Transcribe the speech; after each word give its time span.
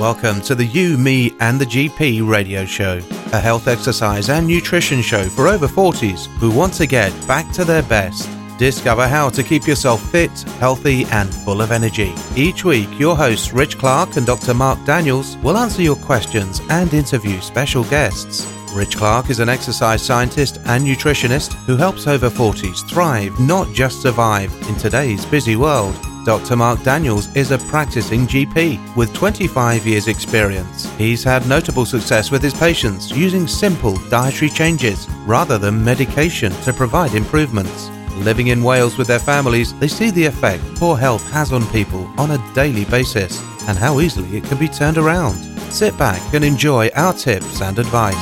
Welcome 0.00 0.40
to 0.42 0.54
the 0.54 0.64
You, 0.64 0.96
Me, 0.96 1.36
and 1.40 1.60
the 1.60 1.66
GP 1.66 2.26
radio 2.26 2.64
show, 2.64 3.02
a 3.34 3.38
health, 3.38 3.68
exercise, 3.68 4.30
and 4.30 4.46
nutrition 4.46 5.02
show 5.02 5.28
for 5.28 5.46
over 5.46 5.68
40s 5.68 6.24
who 6.38 6.50
want 6.50 6.72
to 6.76 6.86
get 6.86 7.12
back 7.28 7.52
to 7.52 7.66
their 7.66 7.82
best. 7.82 8.26
Discover 8.58 9.06
how 9.08 9.28
to 9.28 9.42
keep 9.42 9.66
yourself 9.66 10.02
fit, 10.10 10.30
healthy, 10.58 11.04
and 11.10 11.28
full 11.28 11.60
of 11.60 11.70
energy. 11.70 12.14
Each 12.34 12.64
week, 12.64 12.88
your 12.98 13.14
hosts 13.14 13.52
Rich 13.52 13.76
Clark 13.76 14.16
and 14.16 14.24
Dr. 14.24 14.54
Mark 14.54 14.82
Daniels 14.86 15.36
will 15.42 15.58
answer 15.58 15.82
your 15.82 15.96
questions 15.96 16.62
and 16.70 16.94
interview 16.94 17.38
special 17.42 17.84
guests. 17.84 18.50
Rich 18.72 18.96
Clark 18.96 19.28
is 19.28 19.38
an 19.38 19.50
exercise 19.50 20.00
scientist 20.00 20.62
and 20.64 20.82
nutritionist 20.82 21.52
who 21.66 21.76
helps 21.76 22.06
over 22.06 22.30
40s 22.30 22.88
thrive, 22.88 23.38
not 23.38 23.70
just 23.74 24.00
survive, 24.00 24.50
in 24.66 24.76
today's 24.76 25.26
busy 25.26 25.56
world. 25.56 25.94
Dr. 26.24 26.54
Mark 26.54 26.82
Daniels 26.82 27.34
is 27.34 27.50
a 27.50 27.56
practicing 27.56 28.26
GP 28.26 28.94
with 28.94 29.14
25 29.14 29.86
years' 29.86 30.06
experience. 30.06 30.84
He's 30.98 31.24
had 31.24 31.48
notable 31.48 31.86
success 31.86 32.30
with 32.30 32.42
his 32.42 32.52
patients 32.52 33.10
using 33.10 33.48
simple 33.48 33.96
dietary 34.10 34.50
changes 34.50 35.08
rather 35.24 35.56
than 35.56 35.82
medication 35.82 36.52
to 36.62 36.74
provide 36.74 37.14
improvements. 37.14 37.88
Living 38.16 38.48
in 38.48 38.62
Wales 38.62 38.98
with 38.98 39.06
their 39.06 39.18
families, 39.18 39.72
they 39.80 39.88
see 39.88 40.10
the 40.10 40.26
effect 40.26 40.62
poor 40.76 40.94
health 40.94 41.24
has 41.30 41.54
on 41.54 41.66
people 41.68 42.04
on 42.18 42.32
a 42.32 42.54
daily 42.54 42.84
basis 42.84 43.40
and 43.66 43.78
how 43.78 43.98
easily 44.00 44.36
it 44.36 44.44
can 44.44 44.58
be 44.58 44.68
turned 44.68 44.98
around. 44.98 45.36
Sit 45.72 45.96
back 45.96 46.20
and 46.34 46.44
enjoy 46.44 46.88
our 46.96 47.14
tips 47.14 47.62
and 47.62 47.78
advice. 47.78 48.14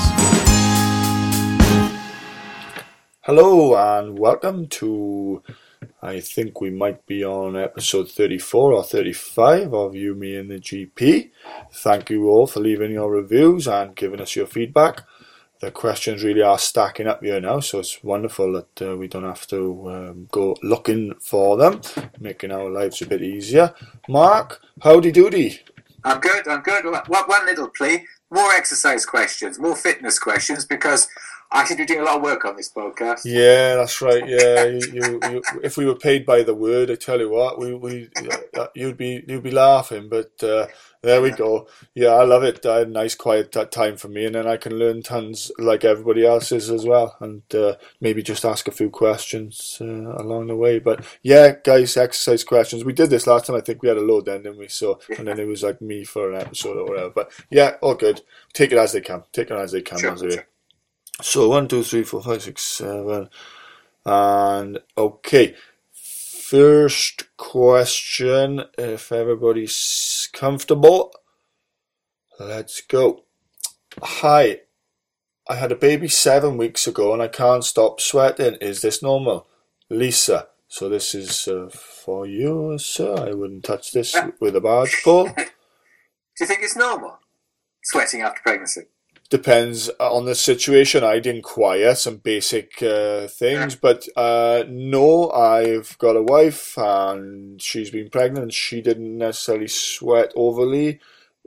Hello 3.22 3.77
and 3.77 4.16
welcome 4.16 4.69
to 4.69 5.42
I 6.00 6.20
think 6.20 6.60
we 6.60 6.70
might 6.70 7.04
be 7.06 7.24
on 7.24 7.56
episode 7.56 8.08
34 8.08 8.72
or 8.72 8.84
35 8.84 9.74
of 9.74 9.96
You, 9.96 10.14
Me 10.14 10.36
and 10.36 10.48
the 10.48 10.60
GP. 10.60 11.30
Thank 11.72 12.10
you 12.10 12.28
all 12.28 12.46
for 12.46 12.60
leaving 12.60 12.92
your 12.92 13.10
reviews 13.10 13.66
and 13.66 13.96
giving 13.96 14.20
us 14.20 14.36
your 14.36 14.46
feedback. 14.46 15.02
The 15.60 15.72
questions 15.72 16.22
really 16.22 16.42
are 16.42 16.58
stacking 16.58 17.08
up 17.08 17.24
here 17.24 17.40
now, 17.40 17.58
so 17.58 17.80
it's 17.80 18.05
wonderful 18.05 18.52
that 18.52 18.90
uh, 18.90 18.96
we 18.96 19.08
don't 19.08 19.24
have 19.24 19.44
to 19.48 19.90
um, 19.90 20.28
go 20.30 20.56
looking 20.62 21.14
for 21.20 21.56
them, 21.56 21.80
making 22.20 22.52
our 22.52 22.70
lives 22.70 23.02
a 23.02 23.06
bit 23.06 23.22
easier. 23.22 23.74
Mark, 24.08 24.60
howdy 24.80 25.10
doody? 25.10 25.58
I'm 26.05 26.20
good, 26.20 26.46
I'm 26.46 26.62
good. 26.62 26.84
One 26.84 27.46
little 27.46 27.70
plea 27.70 28.06
more 28.30 28.52
exercise 28.52 29.06
questions, 29.06 29.58
more 29.58 29.76
fitness 29.76 30.18
questions, 30.18 30.64
because 30.64 31.08
I 31.50 31.64
should 31.64 31.78
be 31.78 31.86
doing 31.86 32.00
a 32.00 32.04
lot 32.04 32.16
of 32.16 32.22
work 32.22 32.44
on 32.44 32.56
this 32.56 32.70
podcast. 32.70 33.22
Yeah, 33.24 33.76
that's 33.76 34.00
right. 34.02 34.26
Yeah, 34.28 34.64
you, 34.64 34.80
you, 34.92 35.20
you, 35.30 35.42
if 35.62 35.76
we 35.76 35.86
were 35.86 35.94
paid 35.94 36.26
by 36.26 36.42
the 36.42 36.54
word, 36.54 36.90
I 36.90 36.94
tell 36.94 37.18
you 37.20 37.30
what, 37.30 37.58
we, 37.58 37.74
we 37.74 38.10
you'd 38.74 38.98
be 38.98 39.24
you'd 39.26 39.42
be 39.42 39.50
laughing. 39.50 40.08
But 40.08 40.42
uh, 40.42 40.66
there 41.02 41.22
we 41.22 41.30
go. 41.30 41.68
Yeah, 41.94 42.08
I 42.08 42.24
love 42.24 42.42
it. 42.42 42.66
I 42.66 42.78
had 42.78 42.88
a 42.88 42.91
nice 42.91 43.14
quiet 43.14 43.52
time 43.70 43.96
for 43.96 44.08
me, 44.08 44.24
and 44.24 44.34
then 44.34 44.46
I 44.46 44.56
can 44.56 44.78
learn 44.78 45.02
tons 45.02 45.52
like 45.58 45.84
everybody 45.84 46.27
else 46.27 46.50
is 46.50 46.70
as 46.70 46.84
well, 46.84 47.16
and 47.20 47.42
uh, 47.55 47.77
maybe 48.00 48.22
just 48.22 48.44
ask 48.44 48.66
a 48.66 48.72
few 48.72 48.90
questions 48.90 49.78
uh, 49.80 49.84
along 49.84 50.48
the 50.48 50.56
way. 50.56 50.78
But 50.78 51.05
yeah, 51.22 51.52
guys, 51.62 51.96
exercise 51.96 52.42
questions. 52.42 52.84
We 52.84 52.92
did 52.92 53.10
this 53.10 53.27
last 53.27 53.46
time. 53.46 53.56
I 53.56 53.60
think 53.60 53.82
we 53.82 53.88
had 53.88 53.96
a 53.96 54.02
load 54.02 54.27
then, 54.27 54.42
didn't 54.42 54.58
we? 54.58 54.68
So 54.68 55.00
and 55.16 55.28
then 55.28 55.38
it 55.38 55.46
was 55.46 55.62
like 55.62 55.80
me 55.80 56.05
for 56.05 56.32
an 56.32 56.40
episode 56.40 56.77
or 56.77 56.84
whatever. 56.84 57.10
But 57.10 57.33
yeah, 57.50 57.77
all 57.80 57.94
good. 57.94 58.22
Take 58.52 58.72
it 58.72 58.78
as 58.78 58.92
they 58.92 59.00
come. 59.00 59.24
Take 59.33 59.50
it 59.50 59.56
as 59.56 59.72
they 59.72 59.83
come. 59.83 59.98
Sure, 59.98 60.12
as 60.12 60.20
sure. 60.20 60.46
So 61.20 61.48
one, 61.48 61.68
two, 61.68 61.83
three, 61.83 62.05
four, 62.05 62.22
five, 62.22 62.42
six, 62.42 62.62
seven, 62.62 63.28
and 64.05 64.78
okay. 64.96 65.55
First 66.50 67.24
question, 67.36 68.64
if 68.78 69.12
everybody's 69.12 70.30
comfortable, 70.32 71.12
let's 72.40 72.80
go. 72.80 73.24
Hi, 74.02 74.60
I 75.46 75.56
had 75.56 75.72
a 75.72 75.77
baby 75.77 76.08
seven 76.08 76.56
weeks 76.56 76.86
ago 76.86 77.12
and 77.12 77.20
I 77.20 77.28
can't 77.28 77.64
stop 77.64 78.00
sweating. 78.00 78.55
Is 78.62 78.80
this 78.80 79.02
normal? 79.02 79.46
Lisa. 79.90 80.48
So 80.68 80.89
this 80.89 81.14
is 81.14 81.48
uh, 81.48 81.68
for 81.68 82.27
you, 82.27 82.78
sir. 82.78 83.28
I 83.28 83.34
wouldn't 83.34 83.64
touch 83.64 83.92
this 83.92 84.17
with 84.40 84.56
a 84.56 84.62
barge 84.62 85.02
pole. 85.05 85.24
Do 85.36 85.44
you 86.40 86.46
think 86.46 86.62
it's 86.62 86.77
normal? 86.77 87.18
Sweating 87.84 88.23
after 88.23 88.40
pregnancy? 88.40 88.84
Depends 89.30 89.90
on 90.00 90.24
the 90.24 90.34
situation. 90.34 91.05
I'd 91.05 91.27
inquire 91.27 91.94
some 91.94 92.16
basic 92.16 92.83
uh, 92.83 93.28
things, 93.28 93.74
but 93.74 94.08
uh, 94.16 94.64
no, 94.68 95.30
I've 95.30 95.96
got 95.98 96.16
a 96.16 96.22
wife 96.22 96.77
and 96.78 97.61
she's 97.61 97.90
been 97.90 98.11
pregnant. 98.11 98.44
And 98.44 98.55
she 98.55 98.80
didn't 98.80 99.18
necessarily 99.18 99.68
sweat 99.68 100.33
overly. 100.34 101.00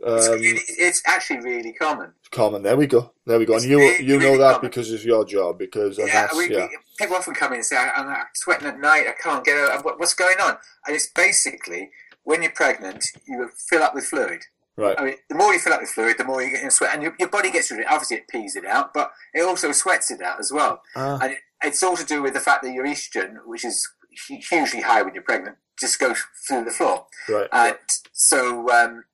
Um, 0.03 0.17
it's, 0.41 0.75
it's, 0.79 1.01
actually 1.05 1.41
really 1.41 1.73
common. 1.73 2.11
Common. 2.31 2.63
There 2.63 2.75
we 2.75 2.87
go. 2.87 3.13
There 3.27 3.37
we 3.37 3.45
go. 3.45 3.55
It's 3.55 3.63
and 3.63 3.71
you 3.71 3.77
really, 3.77 4.03
you 4.03 4.17
know 4.17 4.25
really 4.25 4.37
that 4.39 4.55
common. 4.55 4.69
because 4.69 4.91
it's 4.91 5.05
your 5.05 5.25
job. 5.25 5.59
Because 5.59 5.99
Yeah, 5.99 6.27
we, 6.35 6.51
yeah. 6.51 6.65
we- 6.65 6.77
people 6.97 7.15
often 7.15 7.35
come 7.35 7.51
in 7.51 7.57
and 7.57 7.65
say, 7.65 7.77
"I'm 7.77 8.25
sweating 8.33 8.67
at 8.67 8.79
night. 8.79 9.05
I 9.07 9.13
can't 9.21 9.45
get 9.45 9.57
out. 9.57 9.85
What, 9.85 9.99
what's 9.99 10.15
going 10.15 10.39
on?" 10.39 10.57
And 10.87 10.95
it's 10.95 11.07
basically 11.07 11.91
when 12.23 12.41
you're 12.41 12.51
pregnant, 12.51 13.05
you 13.27 13.49
fill 13.69 13.83
up 13.83 13.93
with 13.93 14.05
fluid. 14.05 14.41
Right. 14.81 14.99
I 14.99 15.03
mean, 15.05 15.15
the 15.29 15.35
more 15.35 15.53
you 15.53 15.59
fill 15.59 15.73
up 15.73 15.81
with 15.81 15.89
fluid, 15.91 16.17
the 16.17 16.23
more 16.25 16.41
you 16.41 16.51
get 16.51 16.63
in 16.63 16.71
sweat, 16.71 16.91
and 16.93 17.01
your, 17.03 17.15
your 17.19 17.29
body 17.29 17.51
gets 17.51 17.71
rid 17.71 17.79
of 17.79 17.85
it. 17.85 17.91
Obviously, 17.91 18.17
it 18.17 18.27
pees 18.27 18.55
it 18.55 18.65
out, 18.65 18.93
but 18.93 19.11
it 19.33 19.41
also 19.41 19.71
sweats 19.71 20.11
it 20.11 20.21
out 20.21 20.39
as 20.39 20.51
well. 20.51 20.81
Ah, 20.95 21.19
And 21.21 21.33
it, 21.33 21.39
it's 21.63 21.81
all 21.83 21.95
to 21.97 22.05
do 22.05 22.21
with 22.21 22.33
the 22.33 22.39
fact 22.39 22.63
that 22.63 22.73
your 22.73 22.85
estrogen, 22.85 23.35
which 23.45 23.63
is 23.65 23.87
hugely 24.27 24.81
high 24.81 25.01
when 25.01 25.13
you're 25.13 25.23
pregnant, 25.23 25.57
just 25.79 25.99
goes 25.99 26.17
through 26.47 26.65
the 26.65 26.71
floor. 26.71 27.05
right. 27.29 27.47
And 27.51 27.77
so 28.13 28.69
um, 28.69 29.05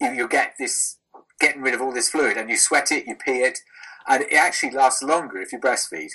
you, 0.00 0.10
you 0.12 0.28
get 0.28 0.54
this 0.58 0.98
getting 1.40 1.62
rid 1.62 1.74
of 1.74 1.80
all 1.80 1.92
this 1.92 2.10
fluid, 2.10 2.36
and 2.36 2.50
you 2.50 2.56
sweat 2.56 2.90
it, 2.92 3.06
you 3.06 3.14
pee 3.14 3.40
it, 3.42 3.58
and 4.08 4.22
it 4.24 4.32
actually 4.34 4.72
lasts 4.72 5.02
longer 5.02 5.38
if 5.40 5.52
you 5.52 5.58
breastfeed 5.58 6.08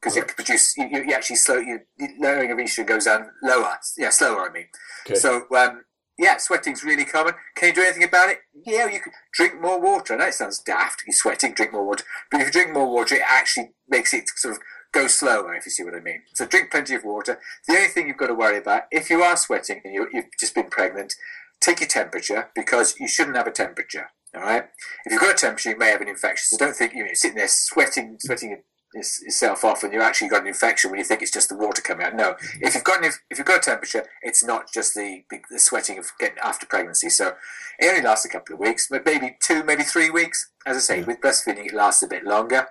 because 0.00 0.16
you 0.16 0.22
Right. 0.22 0.34
produce 0.34 0.76
you, 0.78 0.86
you 0.90 1.02
you 1.04 1.12
actually 1.12 1.36
slow 1.36 1.58
your 1.58 1.80
your 1.98 2.08
lowering 2.18 2.50
of 2.50 2.58
estrogen 2.58 2.86
goes 2.86 3.04
down 3.04 3.30
lower, 3.42 3.76
yeah, 3.98 4.08
slower. 4.10 4.48
I 4.48 4.52
mean, 4.52 4.66
Okay. 5.06 5.14
so 5.18 5.44
um, 5.54 5.84
yeah, 6.20 6.36
sweating's 6.36 6.84
really 6.84 7.06
common. 7.06 7.32
Can 7.56 7.68
you 7.68 7.74
do 7.74 7.82
anything 7.82 8.04
about 8.04 8.28
it? 8.28 8.40
Yeah, 8.66 8.90
you 8.90 9.00
can 9.00 9.12
drink 9.32 9.58
more 9.58 9.80
water. 9.80 10.14
I 10.14 10.16
know 10.18 10.26
it 10.26 10.34
sounds 10.34 10.58
daft. 10.58 11.02
You're 11.06 11.14
sweating, 11.14 11.54
drink 11.54 11.72
more 11.72 11.86
water, 11.86 12.04
but 12.30 12.42
if 12.42 12.48
you 12.48 12.52
drink 12.52 12.74
more 12.74 12.92
water, 12.92 13.14
it 13.14 13.22
actually 13.26 13.70
makes 13.88 14.12
it 14.12 14.28
sort 14.36 14.56
of 14.56 14.60
go 14.92 15.06
slower. 15.06 15.54
If 15.54 15.64
you 15.64 15.72
see 15.72 15.82
what 15.82 15.94
I 15.94 16.00
mean. 16.00 16.20
So 16.34 16.44
drink 16.44 16.70
plenty 16.70 16.94
of 16.94 17.04
water. 17.04 17.38
The 17.66 17.74
only 17.74 17.88
thing 17.88 18.06
you've 18.06 18.18
got 18.18 18.26
to 18.26 18.34
worry 18.34 18.58
about 18.58 18.82
if 18.90 19.08
you 19.08 19.22
are 19.22 19.36
sweating 19.36 19.80
and 19.82 19.94
you, 19.94 20.08
you've 20.12 20.26
just 20.38 20.54
been 20.54 20.68
pregnant, 20.68 21.14
take 21.58 21.80
your 21.80 21.88
temperature 21.88 22.50
because 22.54 23.00
you 23.00 23.08
shouldn't 23.08 23.36
have 23.36 23.46
a 23.46 23.52
temperature. 23.52 24.10
All 24.34 24.42
right. 24.42 24.64
If 25.06 25.12
you've 25.12 25.22
got 25.22 25.34
a 25.34 25.38
temperature, 25.38 25.70
you 25.70 25.78
may 25.78 25.90
have 25.90 26.02
an 26.02 26.08
infection. 26.08 26.44
So 26.48 26.58
don't 26.58 26.76
think 26.76 26.92
you 26.92 27.00
know, 27.00 27.06
you're 27.06 27.14
sitting 27.14 27.38
there 27.38 27.48
sweating, 27.48 28.18
sweating 28.20 28.62
yourself 28.94 29.64
off, 29.64 29.82
and 29.84 29.92
you 29.92 30.00
actually 30.00 30.28
got 30.28 30.42
an 30.42 30.48
infection 30.48 30.90
when 30.90 30.98
you 30.98 31.04
think 31.04 31.22
it's 31.22 31.30
just 31.30 31.48
the 31.48 31.56
water 31.56 31.80
coming 31.82 32.06
out. 32.06 32.14
No, 32.16 32.34
if 32.60 32.74
you've 32.74 32.84
got 32.84 33.04
an, 33.04 33.12
if 33.30 33.38
you've 33.38 33.46
got 33.46 33.58
a 33.58 33.62
temperature, 33.62 34.04
it's 34.22 34.42
not 34.44 34.72
just 34.72 34.94
the 34.94 35.24
the 35.50 35.58
sweating 35.58 35.98
of 35.98 36.10
getting 36.18 36.38
after 36.38 36.66
pregnancy. 36.66 37.08
So 37.10 37.34
it 37.78 37.88
only 37.88 38.02
lasts 38.02 38.24
a 38.26 38.28
couple 38.28 38.54
of 38.54 38.60
weeks, 38.60 38.88
but 38.90 39.04
maybe 39.06 39.36
two, 39.40 39.62
maybe 39.64 39.82
three 39.82 40.10
weeks. 40.10 40.50
As 40.66 40.76
I 40.76 40.80
say, 40.80 40.98
Yeah. 41.00 41.06
with 41.06 41.20
breastfeeding, 41.20 41.66
it 41.66 41.74
lasts 41.74 42.02
a 42.02 42.08
bit 42.08 42.24
longer. 42.24 42.66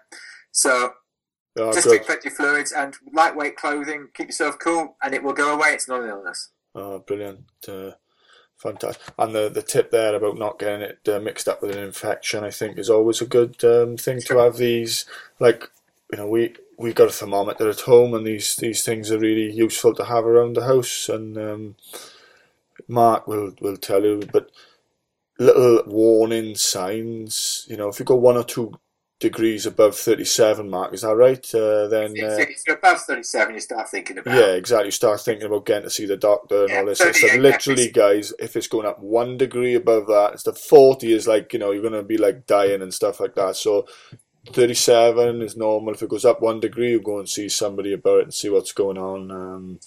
So 0.51 0.93
Oh, 1.57 1.73
just 1.73 1.87
drink 1.87 2.05
plenty 2.05 2.29
of 2.29 2.35
fluids 2.35 2.71
and 2.71 2.95
lightweight 3.11 3.57
clothing. 3.57 4.09
Keep 4.13 4.27
yourself 4.27 4.57
cool, 4.59 4.95
and 5.01 5.13
it 5.13 5.23
will 5.23 5.33
go 5.33 5.53
away. 5.53 5.69
It's 5.73 5.87
not 5.87 6.01
an 6.03 6.09
illness. 6.09 6.49
Oh, 6.75 6.99
brilliant. 6.99 7.45
Uh, 7.67 7.91
fantastic. 8.57 9.01
And 9.17 9.33
the, 9.33 9.49
the 9.49 9.63
tip 9.63 9.89
there 9.91 10.15
about 10.15 10.37
not 10.37 10.59
getting 10.59 10.81
it 10.81 10.99
uh, 11.09 11.19
mixed 11.19 11.47
up 11.47 11.61
with 11.61 11.71
an 11.75 11.83
infection, 11.83 12.43
I 12.43 12.51
think, 12.51 12.77
is 12.77 12.89
always 12.89 13.19
a 13.21 13.25
good 13.25 13.61
um, 13.63 13.97
thing 13.97 14.21
to 14.21 14.37
have 14.37 14.57
these. 14.57 15.05
Like, 15.39 15.69
you 16.11 16.17
know, 16.17 16.27
we, 16.27 16.55
we've 16.77 16.95
got 16.95 17.09
a 17.09 17.11
thermometer 17.11 17.69
at 17.69 17.81
home, 17.81 18.13
and 18.13 18.25
these, 18.25 18.55
these 18.55 18.83
things 18.83 19.11
are 19.11 19.19
really 19.19 19.51
useful 19.51 19.93
to 19.95 20.05
have 20.05 20.25
around 20.25 20.55
the 20.55 20.65
house. 20.65 21.09
And 21.09 21.37
um, 21.37 21.75
Mark 22.87 23.27
will, 23.27 23.53
will 23.61 23.77
tell 23.77 24.03
you, 24.03 24.21
but 24.31 24.49
little 25.37 25.83
warning 25.85 26.55
signs, 26.55 27.65
you 27.69 27.77
know, 27.77 27.89
if 27.89 27.99
you 27.99 28.05
go 28.05 28.15
one 28.15 28.37
or 28.37 28.43
two 28.43 28.73
degrees 29.19 29.65
above 29.65 29.95
37, 29.97 30.69
Mark, 30.69 30.93
is 30.93 31.01
that 31.01 31.15
right? 31.15 31.53
Uh, 31.53 31.87
then. 31.87 32.11
Uh, 32.11 32.37
if 32.39 32.61
you're 32.65 32.77
above 32.77 33.01
thirty-seven, 33.01 33.53
you 33.53 33.59
start 33.59 33.89
thinking 33.89 34.17
about. 34.17 34.33
yeah, 34.33 34.53
exactly. 34.53 34.87
You 34.87 34.91
start 34.91 35.21
thinking 35.21 35.45
about 35.45 35.65
getting 35.65 35.83
to 35.83 35.89
see 35.89 36.05
the 36.05 36.17
doctor 36.17 36.61
and 36.63 36.69
Yeah, 36.69 36.79
all 36.79 36.85
this. 36.85 36.99
so 36.99 37.37
literally, 37.37 37.89
guys, 37.89 38.33
if 38.39 38.55
it's 38.55 38.67
going 38.67 38.87
up 38.87 38.99
one 38.99 39.37
degree 39.37 39.75
above 39.75 40.07
that, 40.07 40.33
it's 40.33 40.43
the 40.43 40.53
40 40.53 41.13
is 41.13 41.27
like, 41.27 41.51
you 41.53 41.59
know, 41.59 41.71
you're 41.71 41.81
going 41.81 41.93
to 41.93 42.03
be 42.03 42.17
like 42.17 42.47
dying 42.47 42.81
and 42.81 42.93
stuff 42.93 43.19
like 43.19 43.35
that. 43.35 43.55
So 43.57 43.87
37 44.53 45.41
is 45.41 45.57
normal. 45.57 45.93
If 45.93 46.01
it 46.01 46.09
goes 46.09 46.25
up 46.25 46.41
one 46.41 46.59
degree, 46.59 46.91
you 46.91 47.01
go 47.01 47.19
and 47.19 47.29
see 47.29 47.49
somebody 47.49 47.93
about 47.93 48.19
it 48.19 48.23
and 48.23 48.33
see 48.33 48.49
what's 48.49 48.71
going 48.71 48.97
on. 48.97 49.31
Um, 49.31 49.79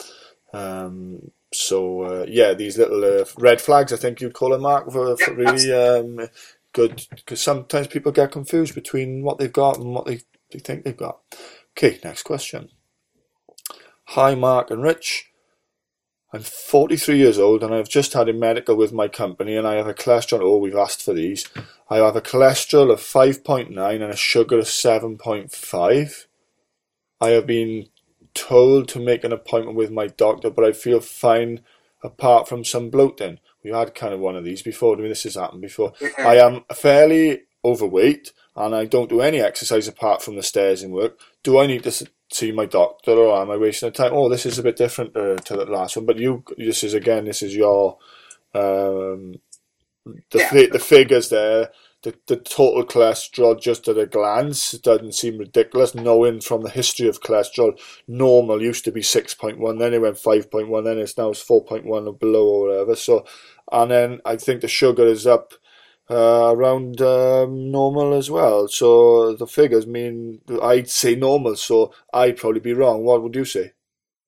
um, 0.53 1.31
so, 1.53 2.03
uh, 2.03 2.27
yeah, 2.29 2.55
these 2.55 2.79
little 2.79 3.05
uh, 3.05 3.25
red 3.39 3.61
flags, 3.61 3.93
I 3.93 3.97
think 3.97 4.21
you'd 4.21 4.35
call 4.35 4.51
them, 4.51 4.63
Mark, 4.63 4.91
for, 4.91 5.17
for 5.17 5.35
really 5.35 5.73
um, 5.73 6.29
good. 6.73 7.07
Because 7.11 7.43
sometimes 7.43 7.87
people 7.89 8.13
get 8.13 8.33
confused 8.33 8.75
between 8.75 9.23
what 9.23 9.39
they've 9.39 9.53
got 9.53 9.79
and 9.79 9.93
what 9.93 10.07
they, 10.07 10.21
they 10.51 10.59
think 10.59 10.85
they've 10.85 10.97
got. 10.97 11.19
Okay, 11.77 11.99
next 12.05 12.23
question. 12.23 12.71
Hi, 14.09 14.35
Mark 14.35 14.71
and 14.71 14.83
Rich. 14.83 15.32
I'm 16.35 16.43
43 16.43 17.19
years 17.19 17.39
old 17.39 17.63
and 17.63 17.75
I've 17.75 17.91
just 17.91 18.15
had 18.15 18.29
a 18.29 18.33
medical 18.33 18.75
with 18.75 18.93
my 18.93 19.07
company 19.07 19.55
and 19.55 19.67
I 19.67 19.75
have 19.75 19.87
a 19.87 19.93
cholesterol. 19.93 20.41
Oh, 20.43 20.57
we've 20.57 20.75
asked 20.75 21.03
for 21.03 21.13
these. 21.13 21.47
I 21.91 21.97
have 21.97 22.17
a 22.17 22.23
cholesterol 22.23 22.91
of 22.91 23.01
5.9 23.01 23.69
and 23.77 24.03
a 24.03 24.17
sugar 24.17 24.59
of 24.59 24.65
7.5. 24.65 26.27
I 27.21 27.29
have 27.29 27.47
been 27.47 27.89
told 28.33 28.89
to 28.89 28.99
make 28.99 29.25
an 29.25 29.33
appointment 29.33 29.77
with 29.77 29.91
my 29.91 30.07
doctor, 30.07 30.49
but 30.49 30.65
I 30.65 30.73
feel 30.73 31.01
fine 31.01 31.61
apart 32.03 32.49
from 32.49 32.65
some 32.65 32.89
bloating. 32.89 33.39
We've 33.63 33.75
had 33.75 33.95
kind 33.95 34.15
of 34.15 34.21
one 34.21 34.35
of 34.35 34.45
these 34.45 34.63
before. 34.63 34.97
I 34.97 35.01
mean, 35.01 35.11
this 35.11 35.25
has 35.25 35.35
happened 35.35 35.61
before. 35.61 35.93
I 36.19 36.37
am 36.37 36.65
fairly 36.75 37.43
overweight 37.63 38.33
and 38.57 38.75
I 38.75 38.87
don't 38.87 39.11
do 39.11 39.21
any 39.21 39.41
exercise 39.41 39.87
apart 39.87 40.23
from 40.23 40.37
the 40.37 40.43
stairs 40.43 40.83
in 40.83 40.93
work. 40.93 41.19
Do 41.43 41.59
I 41.59 41.67
need 41.67 41.83
to 41.85 42.07
see 42.35 42.53
my 42.53 42.67
doctor 42.67 43.13
or 43.13 43.41
am 43.43 43.51
I 43.51 43.59
wasting 43.59 43.89
the 43.91 43.93
time? 43.95 44.13
Oh, 44.15 44.29
this 44.29 44.47
is 44.47 44.59
a 44.59 44.63
bit 44.65 44.77
different 44.77 45.17
uh, 45.17 45.37
to 45.37 45.57
the 45.57 45.67
last 45.67 45.97
one. 45.97 46.07
But 46.07 46.19
you, 46.19 46.45
this 46.59 46.85
is 46.85 46.95
again, 46.95 47.27
this 47.27 47.43
is 47.43 47.57
your 47.57 47.99
um, 48.55 49.35
the 50.31 50.39
Yeah. 50.41 50.51
fi- 50.51 50.67
the 50.69 50.79
figures 50.79 51.31
there. 51.31 51.71
The, 52.03 52.15
the 52.29 52.37
total 52.37 52.85
cholesterol 52.85 53.61
just 53.61 53.89
at 53.89 53.99
a 53.99 54.07
glance 54.07 54.75
it 54.75 54.83
doesn't 54.85 55.15
seem 55.15 55.39
ridiculous 55.39 55.95
knowing 55.95 56.41
from 56.41 56.63
the 56.63 56.71
history 56.71 57.09
of 57.09 57.21
cholesterol 57.23 57.81
normal 58.09 58.63
used 58.63 58.85
to 58.87 58.93
be 58.93 59.03
6.1 59.03 59.79
then 59.81 59.95
it 59.95 60.01
went 60.03 60.17
5.1 60.17 60.85
then 60.85 60.99
it's 60.99 61.19
now 61.19 61.31
it's 61.31 61.45
4.1 61.45 61.87
or 62.07 62.15
below 62.15 62.47
or 62.49 62.69
whatever 62.69 62.97
so 62.97 63.27
and 63.73 63.91
then 63.91 64.21
I 64.25 64.37
think 64.37 64.63
the 64.63 64.69
sugar 64.69 65.07
is 65.07 65.27
up 65.27 65.55
uh, 66.13 66.53
around 66.55 67.01
um, 67.01 67.71
normal 67.71 68.15
as 68.15 68.31
well. 68.31 68.69
So 68.69 69.35
the 69.35 69.47
figures 69.47 69.87
mean 69.87 70.41
I'd 70.63 70.91
say 70.91 71.15
normal 71.15 71.57
so 71.57 71.93
I'd 72.13 72.37
probably 72.37 72.61
be 72.61 72.75
wrong. 72.75 73.03
What 73.05 73.23
would 73.23 73.35
you 73.35 73.45
say? 73.45 73.73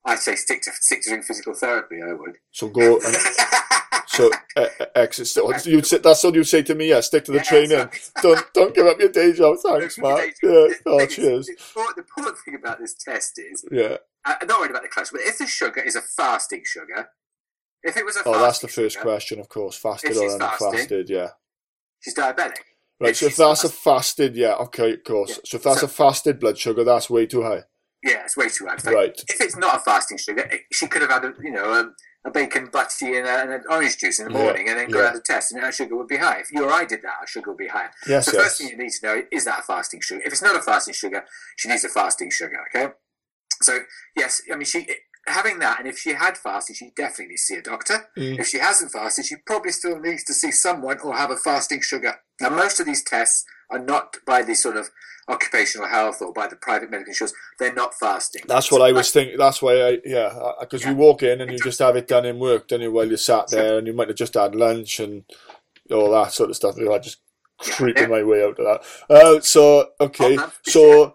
I'd 0.06 0.18
say 0.18 0.34
stick 0.36 0.62
to 0.62 0.70
stick 0.72 1.02
to 1.02 1.10
doing 1.10 1.22
physical 1.22 1.54
therapy. 1.54 1.96
I 2.02 2.12
would. 2.14 2.36
so 2.50 2.68
go 2.68 2.98
and 3.04 3.16
so 4.06 4.30
uh, 4.56 4.66
uh, 4.80 4.86
exit 4.94 5.66
you'd 5.66 5.86
say, 5.86 5.98
that's 5.98 6.22
what 6.22 6.34
you'd 6.34 6.44
say 6.54 6.62
to 6.62 6.74
me 6.74 6.88
yeah 6.90 7.00
stick 7.00 7.24
to 7.24 7.32
the 7.32 7.38
Yeah, 7.38 7.42
training. 7.52 7.88
don't 8.22 8.44
don't 8.54 8.74
give 8.74 8.86
up 8.86 8.98
your 9.00 9.08
day 9.08 9.32
job 9.32 9.56
thanks 9.62 9.96
the- 9.96 10.02
yeah 10.02 10.28
the 10.42 10.76
oh 10.86 10.98
is, 11.00 11.14
cheers. 11.14 11.46
The 11.48 11.52
important, 11.52 11.96
the 11.96 12.02
important 12.02 12.36
thing 12.44 12.54
about 12.54 12.78
this 12.80 12.94
test 12.94 13.38
is, 13.38 13.64
yeah. 13.72 13.96
I- 14.24 14.36
I'm 14.40 14.46
not 14.46 14.60
worried 14.60 14.70
about 14.70 14.82
the 14.82 14.88
cholesterol, 14.88 15.12
but 15.12 15.20
if 15.22 15.38
the 15.38 15.46
sugar 15.46 15.80
is 15.80 15.96
a 15.96 16.02
fasting 16.02 16.62
sugar, 16.64 17.08
if 17.82 17.96
it 17.96 18.04
was 18.04 18.16
a 18.16 18.22
oh 18.26 18.38
that's 18.38 18.60
the 18.60 18.68
first 18.68 18.94
sugar, 18.96 19.02
question 19.02 19.40
of 19.40 19.48
course. 19.48 19.76
Fasted 19.76 20.16
or 20.16 20.38
unfasted 20.38 21.08
yeah 21.08 21.30
she's 22.04 22.14
diabetic. 22.14 22.62
right 23.00 23.10
if 23.10 23.16
so 23.18 23.26
if 23.26 23.36
that's 23.36 23.64
a 23.64 23.68
fasted 23.68 24.36
yeah 24.36 24.54
okay 24.66 24.92
of 24.94 25.04
course 25.04 25.30
Yeah, 25.30 25.36
so 25.44 25.56
if 25.56 25.62
that's 25.64 25.80
so- 25.80 25.86
a 25.86 25.88
fasted 25.88 26.38
blood 26.38 26.58
sugar 26.58 26.84
that's 26.84 27.08
way 27.10 27.26
too 27.26 27.42
high 27.42 27.62
Yeah, 28.10 28.24
it's 28.26 28.36
way 28.36 28.48
too 28.50 28.66
high. 28.68 28.76
So 28.76 28.92
right 28.92 29.16
If 29.28 29.40
it's 29.40 29.56
not 29.56 29.76
a 29.76 29.80
fasting 29.90 30.18
sugar, 30.18 30.44
it- 30.54 30.62
she 30.78 30.86
could 30.90 31.02
have 31.04 31.10
had 31.16 31.24
a 31.24 31.32
you 31.46 31.50
know 31.56 31.68
a, 31.80 31.82
a 32.28 32.30
bacon 32.30 32.64
butty 32.76 33.16
and, 33.18 33.26
a, 33.26 33.34
and 33.42 33.50
an 33.58 33.62
orange 33.74 33.96
juice 34.00 34.18
in 34.20 34.26
the 34.28 34.34
Yeah, 34.34 34.42
morning, 34.44 34.68
and 34.68 34.76
then 34.78 34.90
go 34.90 35.00
yeah. 35.00 35.08
out 35.08 35.16
a 35.16 35.20
test, 35.20 35.52
and 35.52 35.64
our 35.64 35.72
sugar 35.78 35.94
would 35.98 36.08
be 36.16 36.18
high. 36.26 36.38
If 36.44 36.48
you 36.52 36.60
or 36.66 36.72
I 36.80 36.84
did 36.92 37.00
that, 37.06 37.16
our 37.20 37.26
sugar 37.34 37.48
would 37.50 37.62
be 37.66 37.72
higher. 37.76 37.90
yes 38.12 38.24
So 38.26 38.30
the 38.32 38.38
first 38.42 38.54
thing 38.58 38.68
you 38.72 38.76
need 38.82 38.92
to 38.98 39.02
know 39.06 39.16
is 39.36 39.42
that 39.46 39.60
a 39.60 39.62
fasting 39.72 40.00
sugar. 40.08 40.20
If 40.26 40.32
it's 40.34 40.42
not 40.48 40.56
a 40.56 40.64
fasting 40.70 40.94
sugar, 41.02 41.20
she 41.56 41.68
needs 41.70 41.84
a 41.84 41.88
fasting 41.98 42.30
sugar. 42.30 42.58
Okay. 42.68 42.86
So 43.68 43.72
yes, 44.16 44.42
I 44.52 44.56
mean 44.58 44.66
she 44.74 44.80
having 45.26 45.58
that, 45.60 45.78
and 45.78 45.88
if 45.88 45.98
she 45.98 46.12
had 46.14 46.36
fasted, 46.36 46.76
she'd 46.76 46.94
definitely 46.94 47.28
needs 47.28 47.46
to 47.46 47.54
see 47.54 47.58
a 47.58 47.62
doctor. 47.62 48.08
Mm. 48.16 48.38
If 48.38 48.48
she 48.48 48.58
hasn't 48.58 48.92
fasted, 48.92 49.26
she 49.26 49.36
probably 49.46 49.72
still 49.72 49.98
needs 50.00 50.24
to 50.24 50.34
see 50.34 50.50
someone 50.50 50.98
or 51.00 51.14
have 51.14 51.30
a 51.30 51.36
fasting 51.36 51.80
sugar. 51.80 52.16
Now, 52.40 52.50
most 52.50 52.80
of 52.80 52.86
these 52.86 53.02
tests 53.02 53.44
are 53.70 53.78
not 53.78 54.16
by 54.26 54.42
the 54.42 54.54
sort 54.54 54.76
of 54.76 54.90
occupational 55.28 55.88
health 55.88 56.20
or 56.20 56.32
by 56.32 56.46
the 56.46 56.56
private 56.56 56.90
medical 56.90 57.10
insurance. 57.10 57.34
They're 57.58 57.72
not 57.72 57.94
fasting. 57.94 58.42
That's 58.46 58.70
what 58.70 58.82
I 58.82 58.92
was 58.92 59.10
thinking. 59.10 59.38
That's 59.38 59.62
why 59.62 59.80
I, 59.80 59.98
yeah, 60.04 60.52
because 60.60 60.82
Yeah. 60.82 60.90
you 60.90 60.96
walk 60.96 61.22
in 61.22 61.40
and 61.40 61.50
you 61.50 61.58
just 61.58 61.78
have 61.78 61.96
it 61.96 62.06
done 62.08 62.26
in 62.26 62.38
work, 62.38 62.68
don't 62.68 62.82
you, 62.82 62.92
while 62.92 63.08
you 63.08 63.16
sat 63.16 63.48
there 63.50 63.78
and 63.78 63.86
you 63.86 63.94
might 63.94 64.08
have 64.08 64.18
just 64.18 64.34
had 64.34 64.54
lunch 64.54 65.00
and 65.00 65.24
all 65.90 66.10
that 66.10 66.32
sort 66.32 66.50
of 66.50 66.56
stuff. 66.56 66.76
I 66.78 66.98
just 66.98 67.18
Yeah. 67.66 67.74
creeping 67.76 68.10
my 68.10 68.22
way 68.22 68.42
out 68.44 68.58
of 68.58 68.64
that. 68.66 68.82
Uh, 69.08 69.40
so, 69.40 69.92
okay, 70.00 70.36
Oh, 70.38 70.52
so 70.64 71.14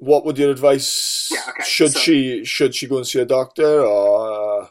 what 0.00 0.24
would 0.24 0.38
your 0.38 0.50
advice, 0.50 1.28
Yeah, 1.32 1.42
okay, 1.50 1.62
should 1.64 1.92
so- 1.92 2.00
she, 2.00 2.44
should 2.44 2.74
she 2.74 2.86
go 2.86 2.96
and 2.98 3.06
see 3.06 3.20
a 3.20 3.24
doctor 3.24 3.82
or, 3.82 4.62
uh, 4.62 4.66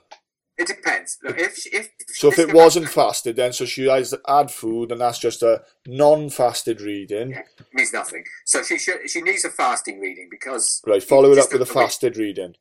It 0.57 0.67
depends. 0.67 1.17
Look, 1.23 1.37
if 1.39 1.65
if 1.73 1.89
so 2.07 2.27
if 2.27 2.37
it 2.37 2.53
wasn't 2.53 2.89
fasted 2.89 3.37
then, 3.37 3.53
so 3.53 3.63
she 3.65 3.85
has 3.87 4.09
to 4.09 4.19
add 4.27 4.51
food 4.51 4.91
and 4.91 4.99
that's 4.99 5.17
just 5.19 5.41
a 5.41 5.61
non-fasted 5.87 6.81
reading, 6.81 7.31
Yeah. 7.31 7.43
means 7.73 7.93
nothing. 7.93 8.23
So 8.45 8.61
she 8.63 8.77
should 8.77 9.09
she 9.09 9.21
needs 9.21 9.45
a 9.45 9.49
fasting 9.49 10.01
reading 10.01 10.27
because 10.29 10.81
right, 10.85 11.01
follow 11.01 11.31
it 11.31 11.37
up 11.37 11.51
with 11.53 11.61
a 11.61 11.65
fasted 11.65 12.17
reading. 12.17 12.55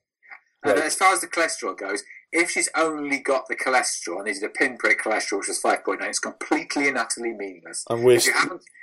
And 0.62 0.74
Right. 0.74 0.84
as 0.84 0.94
far 0.94 1.12
as 1.12 1.20
the 1.22 1.26
cholesterol 1.28 1.76
goes, 1.76 2.02
if 2.32 2.50
she's 2.50 2.68
only 2.76 3.18
got 3.18 3.48
the 3.48 3.56
cholesterol 3.56 4.16
and 4.16 4.26
needed 4.26 4.42
a 4.42 4.48
pinprick 4.48 5.02
cholesterol, 5.02 5.38
which 5.38 5.48
point 5.84 6.00
nine, 6.00 6.10
it's 6.10 6.18
completely 6.18 6.88
and 6.88 6.98
utterly 6.98 7.32
meaningless. 7.32 7.84
And 7.88 8.04
waste, 8.04 8.30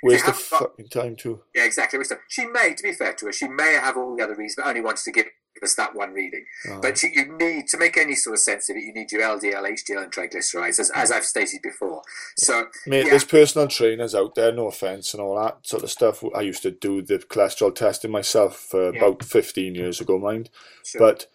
waste 0.02 0.26
got- 0.26 0.36
fucking 0.36 0.88
time 0.88 1.16
too. 1.16 1.40
yeah, 1.54 1.64
exactly. 1.64 1.98
She 2.28 2.46
may, 2.46 2.74
to 2.74 2.82
be 2.82 2.92
fair 2.92 3.12
to 3.14 3.26
her, 3.26 3.32
she 3.32 3.48
may 3.48 3.74
have 3.74 3.96
all 3.96 4.16
the 4.16 4.22
other 4.24 4.34
reasons, 4.34 4.56
but 4.56 4.66
only 4.66 4.80
wants 4.80 5.04
to 5.04 5.12
give 5.12 5.26
us 5.62 5.74
that 5.76 5.94
one 5.94 6.12
reading. 6.12 6.44
Oh. 6.68 6.80
But 6.82 7.02
you, 7.02 7.08
you 7.14 7.32
need 7.38 7.66
to 7.68 7.78
make 7.78 7.96
any 7.96 8.14
sort 8.14 8.34
of 8.34 8.40
sense 8.40 8.68
of 8.68 8.76
it. 8.76 8.82
You 8.82 8.92
need 8.92 9.10
your 9.10 9.22
LDL, 9.22 9.62
HDL, 9.62 10.02
and 10.02 10.12
triglycerides, 10.12 10.78
as, 10.78 10.90
as 10.94 11.10
I've 11.10 11.24
stated 11.24 11.62
before. 11.62 12.02
So 12.36 12.66
Mate, 12.86 13.04
yeah. 13.04 13.10
there's 13.10 13.24
personal 13.24 13.66
trainers 13.68 14.14
out 14.14 14.34
there, 14.34 14.52
no 14.52 14.66
offence 14.66 15.14
and 15.14 15.22
all 15.22 15.36
that 15.42 15.66
sort 15.66 15.82
of 15.82 15.90
stuff. 15.90 16.22
I 16.34 16.42
used 16.42 16.62
to 16.64 16.70
do 16.72 17.00
the 17.00 17.18
cholesterol 17.20 17.74
testing 17.74 18.10
myself 18.10 18.74
uh, 18.74 18.92
Yeah. 18.92 18.98
about 18.98 19.22
15 19.24 19.74
years 19.74 19.98
ago, 20.00 20.18
mind. 20.18 20.50
Sure. 20.84 21.00
But 21.00 21.26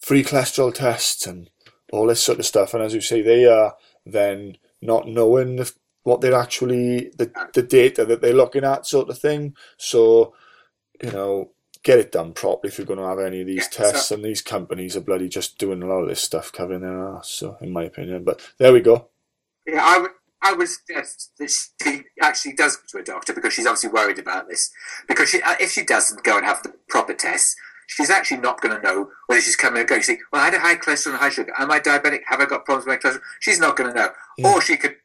free 0.00 0.24
cholesterol 0.24 0.72
tests 0.74 1.26
and 1.26 1.50
all 1.92 2.06
this 2.06 2.22
sort 2.22 2.38
of 2.38 2.46
stuff. 2.46 2.74
And 2.74 2.82
as 2.82 2.94
you 2.94 3.00
say, 3.00 3.22
they 3.22 3.46
are 3.46 3.74
then 4.06 4.56
not 4.80 5.06
knowing 5.08 5.64
what 6.02 6.20
they're 6.20 6.34
actually, 6.34 7.10
the, 7.18 7.30
the 7.54 7.62
data 7.62 8.04
that 8.06 8.20
they're 8.22 8.32
looking 8.32 8.64
at, 8.64 8.86
sort 8.86 9.10
of 9.10 9.18
thing. 9.18 9.54
So, 9.76 10.34
you 11.02 11.10
know, 11.10 11.50
get 11.82 11.98
it 11.98 12.12
done 12.12 12.32
properly 12.32 12.68
if 12.70 12.78
you're 12.78 12.86
going 12.86 12.98
to 12.98 13.06
have 13.06 13.18
any 13.18 13.40
of 13.42 13.46
these 13.46 13.56
Yeah, 13.72 13.84
so- 13.86 13.92
tests. 13.92 14.10
and 14.10 14.24
these 14.24 14.42
companies 14.42 14.96
are 14.96 15.00
bloody 15.02 15.28
just 15.28 15.58
doing 15.58 15.82
a 15.82 15.86
lot 15.86 16.02
of 16.02 16.08
this 16.08 16.22
stuff 16.22 16.52
covering 16.52 16.80
their 16.80 17.08
ass, 17.08 17.28
so, 17.28 17.56
in 17.60 17.72
my 17.72 17.84
opinion. 17.84 18.24
But 18.24 18.40
there 18.58 18.72
we 18.72 18.80
go. 18.80 19.08
Yeah, 19.66 19.84
I 19.84 19.98
would. 19.98 20.10
I 20.42 20.54
would 20.54 20.68
suggest 20.70 21.32
that 21.38 21.50
she 21.82 22.02
actually 22.22 22.54
does 22.54 22.74
go 22.76 22.82
to 22.92 22.98
a 22.98 23.04
doctor 23.04 23.34
because 23.34 23.52
she's 23.52 23.66
obviously 23.66 23.90
worried 23.90 24.18
about 24.18 24.48
this. 24.48 24.70
Because 25.06 25.28
she, 25.28 25.42
uh, 25.42 25.56
if 25.60 25.70
she 25.70 25.84
doesn't 25.84 26.24
go 26.24 26.38
and 26.38 26.46
have 26.46 26.62
the 26.62 26.72
proper 26.88 27.12
tests, 27.12 27.54
she's 27.90 28.10
actually 28.10 28.40
not 28.40 28.60
going 28.60 28.74
to 28.74 28.82
know 28.82 29.10
whether 29.26 29.40
she's 29.40 29.56
coming 29.56 29.82
or 29.82 29.84
going. 29.84 30.00
You 30.00 30.04
see, 30.04 30.18
well, 30.32 30.42
I 30.42 30.46
had 30.46 30.54
a 30.54 30.60
high 30.60 30.76
cholesterol 30.76 31.10
and 31.12 31.16
high 31.16 31.28
sugar. 31.28 31.52
Am 31.58 31.70
I 31.70 31.80
diabetic? 31.80 32.20
Have 32.26 32.40
I 32.40 32.46
got 32.46 32.64
problems 32.64 32.86
with 32.86 33.02
my 33.02 33.10
cholesterol? 33.10 33.22
She's 33.40 33.58
not 33.58 33.76
going 33.76 33.92
to 33.92 33.96
know. 33.96 34.08
Mm. 34.38 34.44
Or 34.44 34.60
she 34.60 34.76
could 34.76 34.96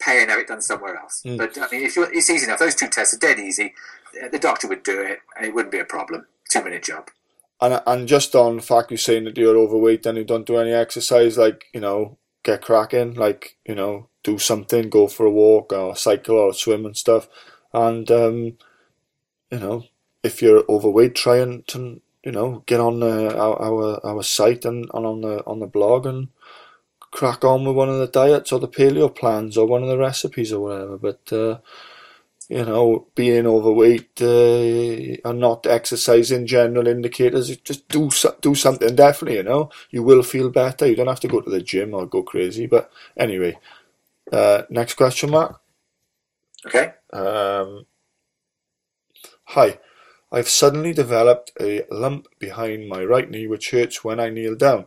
pay 0.00 0.22
and 0.22 0.30
have 0.30 0.38
it 0.38 0.46
done 0.46 0.62
somewhere 0.62 0.96
else. 0.96 1.22
Mm. 1.26 1.38
But 1.38 1.58
I 1.58 1.68
mean, 1.70 1.84
if 1.84 1.96
it's 1.96 2.30
easy 2.30 2.46
enough. 2.46 2.60
Those 2.60 2.74
two 2.74 2.88
tests 2.88 3.14
are 3.14 3.18
dead 3.18 3.38
easy. 3.38 3.74
The 4.30 4.38
doctor 4.38 4.68
would 4.68 4.82
do 4.82 5.00
it, 5.00 5.18
and 5.36 5.46
it 5.46 5.54
wouldn't 5.54 5.72
be 5.72 5.80
a 5.80 5.84
problem. 5.84 6.26
Two 6.50 6.62
minute 6.62 6.84
job. 6.84 7.08
And 7.60 7.82
and 7.86 8.06
just 8.06 8.34
on 8.34 8.56
the 8.56 8.62
fact 8.62 8.90
you're 8.90 8.98
saying 8.98 9.24
that 9.24 9.36
you're 9.36 9.56
overweight 9.56 10.06
and 10.06 10.16
you 10.16 10.24
don't 10.24 10.46
do 10.46 10.58
any 10.58 10.72
exercise, 10.72 11.36
like 11.36 11.66
you 11.74 11.80
know, 11.80 12.18
get 12.44 12.62
cracking, 12.62 13.14
like 13.14 13.56
you 13.66 13.74
know, 13.74 14.08
do 14.22 14.38
something, 14.38 14.88
go 14.88 15.08
for 15.08 15.26
a 15.26 15.30
walk 15.30 15.72
or 15.72 15.96
cycle 15.96 16.36
or 16.36 16.54
swim 16.54 16.86
and 16.86 16.96
stuff, 16.96 17.28
and 17.72 18.10
um, 18.10 18.56
you 19.50 19.58
know, 19.58 19.84
if 20.22 20.40
you're 20.40 20.64
overweight, 20.68 21.14
try 21.14 21.38
and 21.38 21.66
to, 21.68 22.00
you 22.24 22.32
know 22.32 22.62
get 22.66 22.80
on 22.80 23.02
uh, 23.02 23.34
our, 23.36 23.62
our 23.62 24.06
our 24.06 24.22
site 24.22 24.64
and, 24.64 24.88
and 24.94 25.06
on 25.06 25.20
the 25.20 25.44
on 25.46 25.60
the 25.60 25.66
blog 25.66 26.06
and 26.06 26.28
crack 27.10 27.44
on 27.44 27.64
with 27.64 27.76
one 27.76 27.88
of 27.88 27.98
the 27.98 28.06
diets 28.06 28.52
or 28.52 28.60
the 28.60 28.68
paleo 28.68 29.14
plans 29.14 29.56
or 29.56 29.66
one 29.66 29.82
of 29.82 29.88
the 29.88 29.98
recipes 29.98 30.52
or 30.52 30.60
whatever. 30.60 30.98
But 30.98 31.32
uh, 31.32 31.58
you 32.48 32.64
know, 32.64 33.08
being 33.14 33.46
overweight 33.46 34.22
uh, 34.22 35.28
and 35.28 35.38
not 35.38 35.66
exercising 35.66 36.46
general 36.46 36.86
indicators, 36.86 37.54
just 37.58 37.86
do 37.88 38.10
do 38.40 38.54
something. 38.54 38.94
Definitely, 38.94 39.36
you 39.36 39.42
know, 39.42 39.70
you 39.90 40.02
will 40.02 40.22
feel 40.22 40.48
better. 40.50 40.86
You 40.86 40.96
don't 40.96 41.08
have 41.08 41.20
to 41.20 41.28
go 41.28 41.40
to 41.40 41.50
the 41.50 41.60
gym 41.60 41.94
or 41.94 42.06
go 42.06 42.22
crazy. 42.22 42.66
But 42.66 42.90
anyway, 43.16 43.58
uh, 44.32 44.62
next 44.70 44.94
question, 44.94 45.30
Mark. 45.30 45.60
Okay. 46.66 46.92
Um, 47.12 47.86
hi, 49.44 49.78
I've 50.30 50.48
suddenly 50.48 50.92
developed 50.92 51.52
a 51.60 51.84
lump 51.90 52.26
behind 52.38 52.88
my 52.88 53.02
right 53.04 53.30
knee 53.30 53.46
which 53.46 53.70
hurts 53.70 54.04
when 54.04 54.20
I 54.20 54.28
kneel 54.30 54.54
down. 54.56 54.86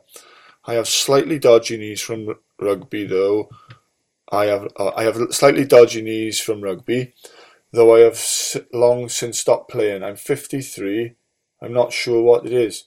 I 0.66 0.76
have 0.76 0.88
slightly 0.88 1.40
dodgy 1.40 1.78
knees 1.78 2.02
from 2.02 2.36
rugby, 2.60 3.06
though. 3.06 3.50
I 4.32 4.46
have 4.46 4.68
uh, 4.78 4.92
I 4.96 5.04
have 5.04 5.18
slightly 5.32 5.66
dodgy 5.66 6.02
knees 6.04 6.40
from 6.40 6.62
rugby, 6.62 7.14
though 7.74 7.96
I 7.96 8.00
have 8.02 8.14
s- 8.14 8.58
long 8.72 9.10
since 9.10 9.40
stopped 9.40 9.72
playing. 9.72 10.04
I'm 10.04 10.16
53. 10.16 11.16
I'm 11.62 11.74
not 11.74 11.92
sure 11.92 12.22
what 12.22 12.46
it 12.46 12.54
is. 12.54 12.86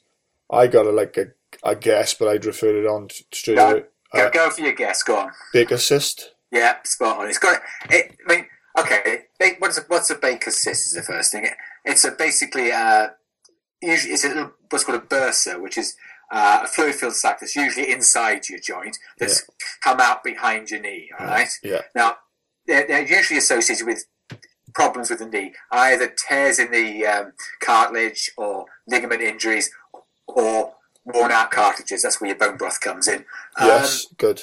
I 0.50 0.68
got 0.68 0.86
a 0.86 0.90
like 0.90 1.16
a, 1.16 1.26
a 1.68 1.74
guess, 1.74 2.14
but 2.14 2.28
I'd 2.28 2.44
refer 2.44 2.76
it 2.76 2.86
on 2.86 3.08
straight 3.32 3.56
Go, 3.56 3.70
away. 3.70 3.84
go, 4.14 4.26
Uh, 4.26 4.30
go 4.30 4.50
for 4.50 4.60
your 4.62 4.72
guess. 4.72 5.02
Go 5.02 5.16
on. 5.16 5.32
Baker's 5.52 5.86
cyst. 5.86 6.34
Yeah, 6.52 6.76
spot 6.84 7.18
on. 7.18 7.28
It's 7.28 7.38
got. 7.38 7.60
It, 7.90 8.16
I 8.28 8.34
mean, 8.36 8.46
okay. 8.78 9.24
What's 9.58 9.78
a, 9.78 9.82
what's 9.88 10.10
a 10.10 10.14
Baker's 10.14 10.56
cyst? 10.56 10.86
Is 10.86 10.94
the 10.94 11.02
first 11.02 11.32
thing. 11.32 11.44
It, 11.44 11.54
it's 11.84 12.04
a 12.04 12.10
basically 12.10 12.72
uh, 12.72 13.08
usually 13.82 14.14
it's 14.14 14.24
a 14.24 14.28
little, 14.28 14.52
what's 14.70 14.84
called 14.84 15.02
a 15.02 15.06
bursa, 15.06 15.60
which 15.60 15.76
is 15.76 15.96
uh, 16.32 16.60
a 16.64 16.66
fluid-filled 16.66 17.14
sac 17.14 17.40
that's 17.40 17.54
usually 17.54 17.90
inside 17.90 18.48
your 18.48 18.58
joint 18.58 18.96
that's 19.18 19.46
come 19.82 20.00
out 20.00 20.24
behind 20.24 20.70
your 20.70 20.80
knee. 20.80 21.10
All 21.18 21.26
right. 21.26 21.48
Yeah. 21.62 21.82
Now, 21.94 22.16
they're, 22.66 22.86
they're 22.86 23.06
usually 23.06 23.38
associated 23.38 23.86
with 23.86 24.06
problems 24.74 25.10
with 25.10 25.18
the 25.20 25.26
knee, 25.26 25.52
either 25.70 26.12
tears 26.28 26.58
in 26.58 26.70
the 26.70 27.06
um, 27.06 27.32
cartilage 27.60 28.30
or 28.36 28.64
ligament 28.88 29.20
injuries 29.20 29.70
or 30.26 30.72
worn 31.04 31.30
out 31.30 31.50
cartilages. 31.50 32.02
That's 32.02 32.20
where 32.20 32.28
your 32.28 32.38
bone 32.38 32.56
broth 32.56 32.80
comes 32.80 33.06
in. 33.06 33.26
Um, 33.56 33.68
Yes. 33.68 34.06
Good. 34.16 34.42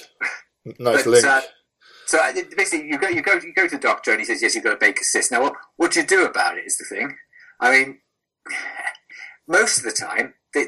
Nice 0.79 1.03
but, 1.03 1.07
link. 1.07 1.25
uh, 1.25 1.41
so 2.11 2.17
uh, 2.17 2.33
basically, 2.57 2.89
you 2.89 2.97
go, 2.97 3.07
you 3.07 3.21
go, 3.21 3.35
you 3.35 3.53
go 3.53 3.69
to 3.69 3.77
the 3.77 3.81
doctor, 3.81 4.11
and 4.11 4.19
he 4.19 4.25
says, 4.25 4.41
"Yes, 4.41 4.53
you've 4.53 4.65
got 4.65 4.73
a 4.73 4.77
Baker's 4.77 5.07
cyst." 5.07 5.31
Now, 5.31 5.43
what, 5.43 5.53
what 5.77 5.91
do 5.93 6.01
you 6.01 6.05
do 6.05 6.25
about 6.25 6.57
it? 6.57 6.65
Is 6.65 6.77
the 6.77 6.83
thing. 6.83 7.15
I 7.61 7.71
mean, 7.71 8.01
most 9.47 9.77
of 9.77 9.85
the 9.85 9.93
time, 9.93 10.33
they, 10.53 10.65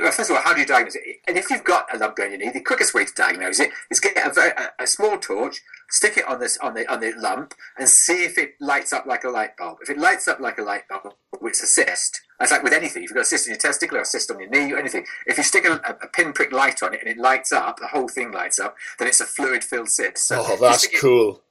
well, 0.00 0.12
first 0.12 0.30
of 0.30 0.36
all, 0.36 0.42
how 0.42 0.52
do 0.54 0.60
you 0.60 0.66
diagnose 0.66 0.96
it? 0.96 1.02
And 1.26 1.36
if 1.36 1.50
you've 1.50 1.64
got 1.64 1.92
a 1.94 1.98
lump 1.98 2.16
going 2.16 2.32
on 2.32 2.40
your 2.40 2.46
knee, 2.48 2.58
the 2.58 2.64
quickest 2.64 2.94
way 2.94 3.04
to 3.04 3.12
diagnose 3.14 3.58
it 3.60 3.70
is 3.90 4.00
get 4.00 4.16
a, 4.26 4.32
very, 4.32 4.50
a, 4.50 4.82
a 4.82 4.86
small 4.86 5.18
torch, 5.18 5.62
stick 5.88 6.16
it 6.16 6.26
on 6.28 6.40
this 6.40 6.58
on 6.58 6.74
the 6.74 6.90
on 6.92 7.00
the 7.00 7.12
lump, 7.16 7.54
and 7.78 7.88
see 7.88 8.24
if 8.24 8.36
it 8.38 8.54
lights 8.60 8.92
up 8.92 9.06
like 9.06 9.24
a 9.24 9.30
light 9.30 9.56
bulb. 9.56 9.78
If 9.82 9.90
it 9.90 9.98
lights 9.98 10.28
up 10.28 10.40
like 10.40 10.58
a 10.58 10.62
light 10.62 10.82
bulb, 10.88 11.14
it's 11.42 11.62
a 11.62 11.66
cyst. 11.66 12.20
It's 12.40 12.52
like 12.52 12.62
with 12.62 12.72
anything. 12.72 13.02
If 13.02 13.10
you've 13.10 13.16
got 13.16 13.22
a 13.22 13.26
cyst 13.26 13.46
in 13.46 13.52
your 13.52 13.58
testicle 13.58 13.98
or 13.98 14.02
a 14.02 14.04
cyst 14.04 14.30
on 14.30 14.38
your 14.38 14.50
knee 14.50 14.72
or 14.72 14.78
anything, 14.78 15.04
if 15.26 15.38
you 15.38 15.42
stick 15.42 15.64
a, 15.64 15.80
a 16.02 16.06
pinprick 16.08 16.52
light 16.52 16.82
on 16.82 16.94
it 16.94 17.00
and 17.00 17.08
it 17.08 17.18
lights 17.18 17.50
up, 17.50 17.78
the 17.78 17.88
whole 17.88 18.08
thing 18.08 18.30
lights 18.30 18.60
up, 18.60 18.76
then 18.98 19.08
it's 19.08 19.20
a 19.20 19.24
fluid-filled 19.24 19.88
cyst. 19.88 20.18
So 20.18 20.44
oh, 20.46 20.56
that's 20.60 20.80
stick 20.80 20.94
it- 20.94 21.00
cool. 21.00 21.42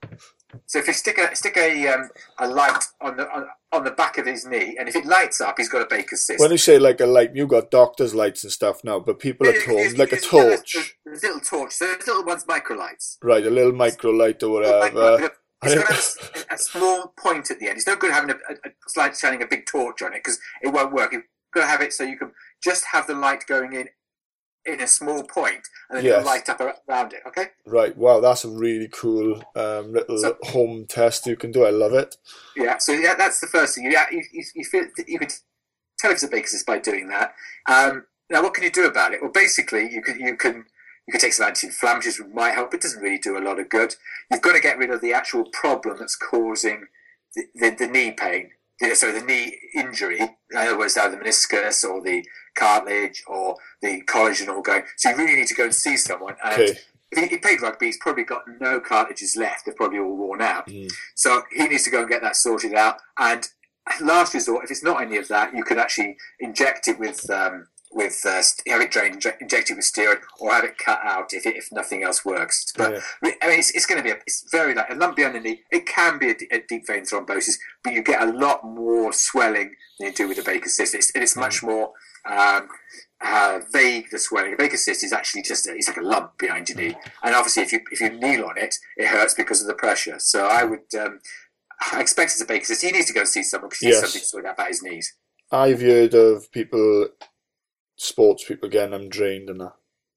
So 0.65 0.79
if 0.79 0.87
you 0.87 0.93
stick 0.93 1.17
a 1.17 1.35
stick 1.35 1.57
a 1.57 1.87
um, 1.87 2.09
a 2.39 2.47
light 2.47 2.83
on 3.01 3.17
the 3.17 3.29
on, 3.31 3.47
on 3.71 3.83
the 3.83 3.91
back 3.91 4.17
of 4.17 4.25
his 4.25 4.45
knee, 4.45 4.75
and 4.79 4.87
if 4.87 4.95
it 4.95 5.05
lights 5.05 5.41
up, 5.41 5.55
he's 5.57 5.69
got 5.69 5.81
a 5.81 5.87
Baker's 5.87 6.21
cyst. 6.21 6.39
When 6.39 6.51
you 6.51 6.57
say 6.57 6.79
like 6.79 6.99
a 6.99 7.05
light, 7.05 7.35
you 7.35 7.47
got 7.47 7.71
doctors' 7.71 8.15
lights 8.15 8.43
and 8.43 8.51
stuff 8.51 8.83
now, 8.83 8.99
but 8.99 9.19
people 9.19 9.47
at 9.47 9.61
home 9.63 9.93
like 9.95 10.11
a 10.11 10.19
torch, 10.19 10.95
There's 11.05 11.23
little 11.23 11.39
torch. 11.39 11.73
So 11.73 11.85
there's 11.85 12.07
little 12.07 12.25
ones 12.25 12.45
microlights. 12.45 13.17
right? 13.21 13.45
A 13.45 13.49
little 13.49 13.73
micro 13.73 14.11
light 14.11 14.41
or 14.43 14.51
whatever. 14.51 15.31
It's 15.63 15.73
got 15.73 16.49
a, 16.51 16.53
a 16.53 16.57
small 16.59 17.13
point 17.17 17.49
at 17.49 17.59
the 17.59 17.67
end. 17.67 17.77
It's 17.77 17.87
no 17.87 17.95
good 17.95 18.11
having 18.11 18.29
a, 18.29 18.35
a, 18.35 19.01
a 19.01 19.15
shining 19.15 19.41
a 19.41 19.47
big 19.47 19.65
torch 19.65 20.03
on 20.03 20.13
it 20.13 20.23
because 20.23 20.39
it 20.61 20.67
won't 20.67 20.93
work. 20.93 21.13
You've 21.13 21.23
got 21.51 21.61
to 21.61 21.67
have 21.67 21.81
it 21.81 21.93
so 21.93 22.03
you 22.03 22.15
can 22.15 22.31
just 22.63 22.85
have 22.91 23.07
the 23.07 23.15
light 23.15 23.43
going 23.47 23.73
in 23.73 23.87
in 24.67 24.81
a 24.81 24.87
small 24.87 25.23
point 25.23 25.67
and 25.89 25.97
then 25.97 26.05
Yes. 26.05 26.13
it'll 26.19 26.25
light 26.25 26.49
up 26.49 26.59
around 26.89 27.13
it. 27.13 27.21
Okay. 27.27 27.47
Right. 27.65 27.95
Wow, 27.97 28.19
that's 28.19 28.43
a 28.45 28.49
really 28.49 28.89
cool 28.91 29.41
um, 29.55 29.93
little 29.93 30.17
So- 30.17 30.37
home 30.43 30.85
test 30.87 31.25
you 31.25 31.35
can 31.37 31.51
do. 31.51 31.63
I 31.65 31.69
love 31.69 31.93
it. 31.93 32.17
Yeah, 32.55 32.77
so 32.77 32.91
yeah, 32.91 33.15
that's 33.15 33.39
the 33.39 33.47
first 33.47 33.75
thing. 33.75 33.85
You, 33.85 33.97
you, 34.11 34.23
you, 34.33 34.43
you, 34.55 34.65
feel, 34.65 34.85
you 35.07 35.19
can 35.19 35.29
tell 35.97 36.11
if 36.11 36.15
it's 36.15 36.23
a 36.23 36.27
Baker's 36.27 36.51
cyst 36.51 36.65
by 36.65 36.79
doing 36.79 37.07
that. 37.09 37.33
Um, 37.67 38.05
now, 38.29 38.43
what 38.43 38.53
can 38.53 38.63
you 38.65 38.71
do 38.71 38.85
about 38.85 39.13
it? 39.13 39.21
Well, 39.21 39.31
basically, 39.31 39.89
you 39.89 40.01
can 40.01 40.19
you 40.19 40.35
can 40.35 40.65
you 41.07 41.11
can 41.13 41.21
take 41.21 41.31
some 41.31 41.47
anti-inflammatories, 41.47 42.19
which 42.19 42.33
might 42.33 42.53
help. 42.55 42.73
It 42.73 42.81
doesn't 42.81 43.01
really 43.01 43.17
do 43.17 43.37
a 43.37 43.39
lot 43.39 43.57
of 43.59 43.69
good. 43.69 43.95
You've 44.29 44.41
got 44.41 44.51
to 44.53 44.59
get 44.59 44.77
rid 44.77 44.89
of 44.91 44.99
the 44.99 45.13
actual 45.13 45.45
problem 45.53 45.95
that's 45.97 46.17
causing 46.17 46.87
the, 47.35 47.45
the, 47.55 47.69
the 47.79 47.87
knee 47.87 48.11
pain. 48.11 48.51
So 48.93 49.11
the 49.11 49.21
knee 49.21 49.57
injury, 49.73 50.19
in 50.19 50.29
other 50.55 50.77
words, 50.77 50.97
either 50.97 51.17
the 51.17 51.23
meniscus 51.23 51.83
or 51.83 52.01
the 52.01 52.23
cartilage 52.55 53.23
or 53.27 53.55
the 53.81 54.01
collagen 54.03 54.49
all 54.49 54.61
going. 54.61 54.83
So 54.97 55.09
you 55.09 55.15
really 55.17 55.35
need 55.35 55.47
to 55.47 55.55
go 55.55 55.63
and 55.65 55.73
see 55.73 55.97
someone. 55.97 56.35
And 56.43 56.61
Okay. 56.61 56.79
if 57.11 57.19
he, 57.19 57.27
he 57.27 57.37
played 57.37 57.61
rugby, 57.61 57.87
he's 57.87 57.97
probably 57.97 58.23
got 58.23 58.43
no 58.59 58.79
cartilages 58.79 59.35
left. 59.35 59.65
They're 59.65 59.73
probably 59.73 59.99
all 59.99 60.15
worn 60.15 60.41
out. 60.41 60.67
Mm. 60.67 60.91
So 61.15 61.41
he 61.51 61.67
needs 61.67 61.83
to 61.85 61.89
go 61.89 62.01
and 62.01 62.09
get 62.09 62.21
that 62.21 62.35
sorted 62.35 62.73
out. 62.73 62.97
And 63.17 63.47
last 64.01 64.33
resort, 64.33 64.65
if 64.65 64.71
it's 64.71 64.83
not 64.83 65.01
any 65.01 65.17
of 65.17 65.27
that, 65.29 65.55
you 65.55 65.63
could 65.63 65.77
actually 65.77 66.17
inject 66.39 66.87
it 66.87 66.99
with 66.99 67.29
um, 67.29 67.67
with 67.91 68.21
uh, 68.25 68.41
have 68.67 68.81
it 68.81 68.91
drained, 68.91 69.15
inject, 69.15 69.41
inject 69.41 69.69
with 69.69 69.79
steroid, 69.79 70.19
or 70.39 70.51
have 70.51 70.63
it 70.63 70.77
cut 70.77 70.99
out 71.03 71.33
if 71.33 71.45
it, 71.45 71.55
if 71.55 71.69
nothing 71.71 72.03
else 72.03 72.23
works. 72.25 72.71
But 72.77 72.93
Yeah. 72.93 72.99
I 73.41 73.47
mean, 73.49 73.59
it's, 73.59 73.71
it's 73.71 73.85
going 73.85 73.97
to 73.99 74.03
be 74.03 74.11
a, 74.11 74.17
it's 74.27 74.45
very 74.51 74.73
like 74.75 74.89
a 74.89 74.95
lump 74.95 75.15
behind 75.15 75.35
the 75.35 75.39
knee. 75.39 75.61
It 75.71 75.85
can 75.85 76.19
be 76.19 76.31
a 76.31 76.61
deep 76.67 76.85
vein 76.87 77.03
thrombosis, 77.03 77.55
but 77.83 77.93
you 77.93 78.01
get 78.03 78.21
a 78.21 78.31
lot 78.31 78.63
more 78.63 79.13
swelling 79.13 79.75
than 79.99 80.09
you 80.09 80.13
do 80.13 80.27
with 80.27 80.37
a 80.39 80.43
Baker's 80.43 80.75
cyst. 80.75 80.93
It's, 80.95 81.11
and 81.15 81.23
it's 81.23 81.35
much 81.35 81.63
more 81.63 81.91
um, 82.29 82.67
uh, 83.23 83.59
vague. 83.71 84.09
The 84.11 84.19
swelling. 84.19 84.53
A 84.53 84.57
Baker's 84.57 84.83
cyst 84.85 85.03
is 85.03 85.13
actually 85.13 85.43
just 85.43 85.67
a, 85.67 85.73
it's 85.73 85.87
like 85.87 85.97
a 85.97 86.01
lump 86.01 86.37
behind 86.37 86.69
your 86.69 86.77
knee, 86.77 86.95
and 87.23 87.33
obviously 87.35 87.63
if 87.63 87.71
you 87.71 87.79
if 87.91 88.01
you 88.01 88.09
kneel 88.09 88.45
on 88.45 88.57
it, 88.57 88.75
it 88.97 89.07
hurts 89.07 89.33
because 89.33 89.61
of 89.61 89.67
the 89.67 89.73
pressure. 89.73 90.15
So 90.19 90.45
I 90.45 90.63
would. 90.63 90.93
Um, 90.99 91.19
I 91.93 92.01
expect 92.01 92.31
it's 92.31 92.41
a 92.41 92.45
Baker's 92.45 92.67
cyst. 92.69 92.81
He 92.83 92.91
needs 92.91 93.05
to 93.07 93.13
go 93.13 93.19
and 93.21 93.29
see 93.29 93.43
someone 93.43 93.69
because 93.69 93.79
he 93.81 93.87
Yes. 93.89 94.01
needs 94.01 94.05
something 94.11 94.21
to 94.21 94.27
sort 94.27 94.45
out 94.47 94.53
about 94.55 94.67
his 94.69 94.81
knees. 94.81 95.13
I've 95.51 95.79
heard 95.79 96.13
of 96.15 96.51
people, 96.51 97.07
sports 97.97 98.43
people 98.45 98.69
getting 98.69 98.91
them 98.91 99.09
drained 99.09 99.49
and 99.49 99.59
that. 99.61 99.73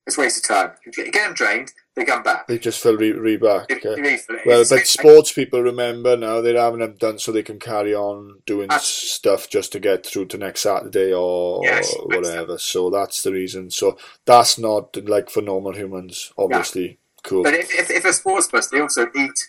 It's 0.06 0.16
a 0.16 0.22
waste 0.22 0.50
of 0.50 0.56
time. 0.56 0.72
You 0.87 0.92
get, 0.92 1.12
them 1.12 1.34
drained, 1.34 1.72
they 1.94 2.04
come 2.04 2.22
back. 2.22 2.46
They 2.46 2.58
just 2.58 2.82
feel 2.82 2.96
re, 2.96 3.12
re 3.12 3.37
back. 3.37 3.66
If- 3.68 3.84
Okay. 3.84 4.14
if- 4.14 4.26
if- 4.30 4.46
Well, 4.46 4.64
but 4.68 4.87
sports 4.87 5.30
people 5.32 5.62
remember 5.62 6.16
now 6.16 6.40
they're 6.40 6.56
having 6.58 6.80
them 6.80 6.96
done 6.99 7.18
so 7.18 7.30
they 7.30 7.42
can 7.42 7.58
carry 7.60 7.94
on 7.94 8.40
doing 8.46 8.68
Absolutely. 8.70 9.08
stuff 9.08 9.49
just 9.49 9.72
to 9.72 9.78
get 9.78 10.04
through 10.06 10.26
to 10.26 10.38
next 10.38 10.62
Saturday 10.62 11.12
or, 11.12 11.60
Yes, 11.62 11.94
whatever. 12.06 12.58
So 12.58 12.90
that's 12.90 13.22
the 13.22 13.30
reason. 13.32 13.70
So 13.70 13.99
that's 14.25 14.58
not 14.58 14.96
like 15.06 15.30
for 15.30 15.42
normal 15.42 15.72
humans, 15.75 16.32
obviously. 16.38 16.99
Cool. 17.22 17.42
But 17.44 17.54
if, 17.54 17.72
if, 17.78 17.90
if 17.90 18.04
a 18.04 18.12
sports 18.14 18.49
person, 18.49 18.78
they 18.78 18.82
also 18.82 19.06
eat. 19.14 19.49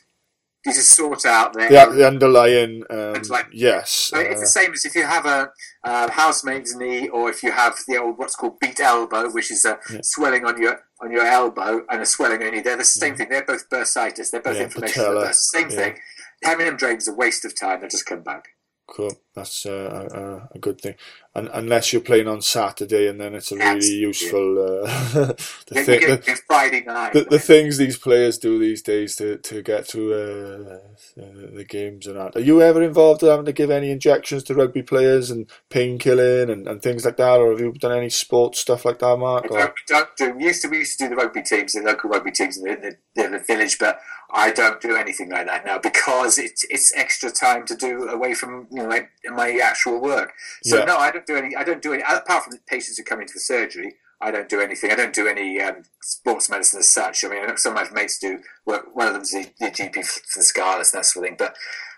You 0.65 0.74
just 0.74 0.96
sort 0.96 1.25
out 1.25 1.53
their. 1.53 1.70
The, 1.70 1.91
the 1.96 2.08
underlying, 2.08 2.84
um, 2.91 3.15
yes. 3.51 4.12
Mean, 4.13 4.27
it's 4.27 4.38
uh, 4.38 4.41
the 4.41 4.46
same 4.46 4.74
as 4.74 4.86
if 4.86 4.94
you 4.94 5.03
have 5.03 5.25
a 5.25 5.50
uh, 5.84 6.12
housemaid's 6.12 6.75
knee, 6.75 7.08
or 7.10 7.30
if 7.32 7.41
you 7.41 7.51
have 7.51 7.75
the 7.88 7.98
old 7.98 8.20
what's 8.20 8.36
called 8.36 8.60
beat 8.60 8.80
elbow, 8.80 9.32
which 9.32 9.50
is 9.51 9.65
a 9.65 9.80
Yeah. 9.91 10.00
swelling 10.03 10.46
on 10.46 10.62
your 10.62 10.80
on 11.01 11.12
your 11.12 11.25
elbow 11.25 11.82
and 11.89 12.01
a 12.01 12.06
swelling 12.06 12.38
on 12.38 12.41
your 12.44 12.51
knee. 12.51 12.62
They're 12.62 12.77
the 12.77 12.84
same 12.84 13.15
thing. 13.15 13.30
They're 13.30 13.44
both 13.44 13.68
bursitis. 13.70 14.30
They're 14.30 14.41
both 14.41 14.58
Yeah, 14.58 14.63
inflammation. 14.63 15.01
of 15.01 15.08
the 15.08 15.13
patella. 15.13 15.27
bursa. 15.30 15.34
Same 15.36 15.70
Yeah. 15.72 15.75
thing. 15.75 16.00
Having 16.44 16.65
them 16.68 16.77
drained 16.77 17.00
is 17.00 17.08
a 17.08 17.13
waste 17.13 17.44
of 17.44 17.60
time. 17.60 17.80
They'll 17.80 17.89
just 17.89 18.06
come 18.06 18.22
back. 18.22 18.50
Cool. 18.91 19.13
That's 19.33 19.65
uh, 19.65 20.50
a, 20.51 20.57
a 20.57 20.60
good 20.60 20.81
thing. 20.81 20.95
And 21.33 21.50
unless 21.53 21.93
you're 21.93 22.01
playing 22.01 22.27
on 22.27 22.41
Saturday, 22.41 23.07
and 23.07 23.21
then 23.21 23.33
it's 23.33 23.50
a 23.53 23.55
really 23.55 23.69
Absolutely. 23.69 24.00
useful. 24.00 24.60
Uh, 24.60 25.25
the, 25.67 25.83
thing, 25.86 26.01
the, 26.01 26.41
Friday 26.45 26.83
night. 26.83 27.13
the, 27.13 27.24
the 27.24 27.39
things 27.39 27.77
these 27.77 27.98
players 27.98 28.38
do 28.38 28.60
these 28.60 28.81
days 28.81 29.15
to, 29.15 29.38
to 29.38 29.62
get 29.62 29.88
through 29.88 30.13
uh, 30.13 30.79
uh, 31.21 31.25
the 31.53 31.65
games 31.65 32.05
and 32.05 32.17
that. 32.17 32.36
Are 32.36 32.41
you 32.41 32.62
ever 32.62 32.81
involved 32.81 33.24
in 33.24 33.29
having 33.29 33.45
to 33.45 33.53
give 33.53 33.71
any 33.71 33.91
injections 33.91 34.43
to 34.43 34.55
rugby 34.55 34.81
players 34.81 35.31
and 35.31 35.50
painkilling 35.69 36.51
and, 36.51 36.67
and 36.67 36.81
things 36.81 37.05
like 37.05 37.15
that, 37.15 37.39
or 37.39 37.51
have 37.51 37.62
you 37.62 37.71
done 37.71 37.98
any 37.98 38.10
sports 38.10 38.60
stuff 38.60 38.83
like 38.83 39.00
that, 39.00 39.17
Mark? 39.17 39.45
Or? 39.45 39.57
don't, 39.57 39.74
don't 39.88 40.17
do. 40.17 40.33
We 40.33 40.43
used 40.43 40.63
to 40.63 40.67
we 40.67 40.79
used 40.79 41.00
to 41.00 41.05
do 41.05 41.12
the 41.12 41.15
rugby 41.15 41.43
teams, 41.43 41.71
the 41.71 41.81
local 41.81 42.10
rugby 42.10 42.31
teams 42.31 42.57
in 42.57 42.65
the, 42.65 42.98
the, 43.15 43.29
the 43.29 43.39
village, 43.39 43.79
but 43.79 44.01
I 44.33 44.51
don't 44.51 44.79
do 44.81 44.95
anything 44.95 45.29
like 45.29 45.45
that 45.47 45.65
now 45.65 45.77
because 45.77 46.38
it's 46.39 46.63
it's 46.69 46.95
extra 46.95 47.29
time 47.31 47.65
to 47.67 47.75
do 47.75 48.07
away 48.09 48.33
from 48.33 48.67
you 48.71 48.83
know 48.83 48.88
my, 48.89 49.07
my 49.29 49.59
actual 49.63 50.00
work. 50.00 50.33
So 50.63 50.77
Yeah. 50.79 50.85
no, 50.85 50.97
I 50.97 51.11
don't 51.11 51.25
do 51.25 51.35
any. 51.35 51.55
I 51.55 51.63
don't 51.63 51.81
do 51.81 51.93
any 51.93 52.03
apart 52.03 52.43
from 52.43 52.51
the 52.53 52.59
patients 52.67 52.97
who 52.97 53.03
come 53.03 53.21
into 53.21 53.33
the 53.33 53.39
surgery. 53.39 53.95
I 54.23 54.29
don't 54.29 54.47
do 54.47 54.61
anything. 54.61 54.91
I 54.91 54.95
don't 54.95 55.13
do 55.13 55.27
any 55.27 55.59
um, 55.59 55.83
sports 56.01 56.47
medicine 56.50 56.79
as 56.79 56.89
such. 56.89 57.25
I 57.25 57.27
mean, 57.29 57.41
I 57.43 57.47
know 57.47 57.55
some 57.55 57.75
of 57.75 57.91
my 57.91 58.01
mates 58.01 58.19
do 58.19 58.39
work. 58.65 58.95
One 58.95 59.07
of 59.07 59.13
them's 59.13 59.31
the, 59.31 59.50
the 59.59 59.71
GP 59.71 60.05
for 60.05 60.39
the 60.39 60.43
Scarlets 60.43 60.93
and 60.93 61.00
that 61.00 61.05
sort 61.05 61.25
of 61.25 61.29
thing. 61.29 61.38
But 61.39 61.55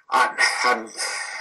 I'm 0.09 0.35
I'm, 0.63 0.89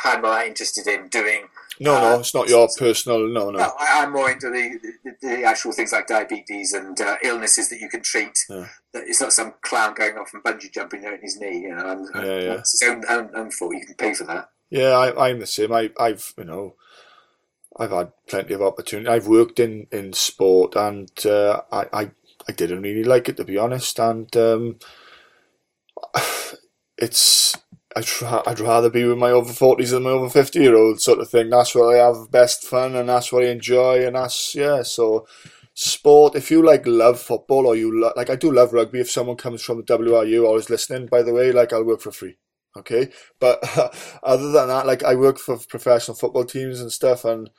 I'm 0.05 0.23
not 0.23 0.47
interested 0.47 0.87
in 0.89 1.09
doing 1.09 1.47
No, 1.81 1.95
Uh, 1.97 2.01
no, 2.01 2.21
it's 2.21 2.35
not 2.35 2.49
your 2.49 2.69
personal. 2.79 3.27
No, 3.29 3.51
no. 3.51 3.59
no, 3.59 3.73
I, 3.79 4.03
I'm 4.03 4.13
more 4.13 4.31
into 4.31 4.51
the, 4.51 4.79
the, 5.05 5.13
the 5.27 5.45
actual 5.45 5.73
things 5.73 5.93
like 5.93 6.07
diabetes 6.07 6.73
and 6.75 7.01
uh, 7.01 7.17
illnesses 7.25 7.69
that 7.71 7.81
you 7.81 7.89
can 7.89 8.03
treat. 8.03 8.39
Yeah. 8.49 8.69
It's 8.95 9.21
not 9.21 9.33
some 9.33 9.55
clown 9.63 9.95
going 9.95 10.17
off 10.19 10.33
and 10.35 10.43
bungee 10.45 10.71
jumping 10.73 11.03
in 11.03 11.19
his 11.23 11.39
knee. 11.41 11.61
You 11.63 11.75
know, 11.75 11.91
and, 11.91 12.09
Yeah, 12.15 12.23
yeah. 12.41 12.55
it's 12.59 12.79
his 12.81 12.89
own, 12.89 13.05
own, 13.09 13.31
own 13.35 13.51
fault. 13.51 13.75
You 13.75 13.87
can 13.87 13.95
pay 13.97 14.15
for 14.15 14.25
that. 14.25 14.51
Yeah, 14.71 14.91
I, 14.91 15.29
I'm 15.29 15.41
the 15.41 15.47
same. 15.47 15.73
I, 15.73 15.91
I've 15.99 16.33
you 16.37 16.45
know, 16.45 16.77
I've 17.79 17.91
had 17.91 18.13
plenty 18.29 18.55
of 18.55 18.63
opportunity. 18.63 19.09
I've 19.09 19.27
worked 19.27 19.59
in 19.59 19.87
in 19.91 20.13
sport, 20.13 20.77
and 20.77 21.11
uh, 21.27 21.63
I, 21.73 21.87
I 21.93 22.11
I 22.49 22.53
didn't 22.53 22.83
really 22.83 23.05
like 23.05 23.29
it 23.29 23.37
to 23.39 23.45
be 23.45 23.57
honest. 23.59 23.99
And 23.99 24.35
um, 24.37 24.77
it's 26.99 27.57
I'd, 27.97 28.07
I'd 28.47 28.61
rather 28.61 28.91
be 28.91 29.05
with 29.05 29.19
my 29.19 29.31
over 29.31 29.53
forties 29.53 29.91
than 29.91 30.05
my 30.05 30.11
over 30.11 30.29
fifty 30.29 30.61
year 30.61 30.77
old 30.77 31.01
sort 31.01 31.21
of 31.21 31.29
thing. 31.31 31.51
That's 31.51 31.75
where 31.75 31.97
I 31.97 32.07
have 32.07 32.31
best 32.31 32.65
fun, 32.65 32.97
and 32.97 33.09
that's 33.09 33.33
what 33.33 33.45
I 33.45 33.49
enjoy, 33.49 34.07
and 34.07 34.17
that's 34.17 34.55
yeah. 34.55 34.83
So 34.83 35.27
sport. 35.75 36.35
If 36.35 36.51
you 36.51 36.65
like 36.65 36.87
love 36.87 37.21
football, 37.21 37.67
or 37.67 37.77
you 37.77 38.01
lo- 38.01 38.13
like, 38.17 38.31
I 38.31 38.37
do 38.37 38.53
love 38.53 38.73
rugby. 38.73 39.01
If 39.01 39.11
someone 39.11 39.37
comes 39.37 39.63
from 39.63 39.79
the 39.79 39.85
WRU, 39.85 40.47
always 40.47 40.71
listening. 40.71 41.07
By 41.07 41.23
the 41.23 41.33
way, 41.33 41.53
like 41.53 41.73
I'll 41.73 41.85
work 41.85 42.01
for 42.01 42.13
free. 42.13 42.37
Okay, 42.77 43.11
but 43.39 43.59
other 44.23 44.51
than 44.51 44.69
that, 44.69 44.87
like 44.87 45.03
I 45.03 45.15
work 45.15 45.39
for 45.39 45.59
professional 45.59 46.17
football 46.17 46.45
teams 46.45 46.81
and 46.81 46.91
stuff, 46.91 47.25
and 47.25 47.51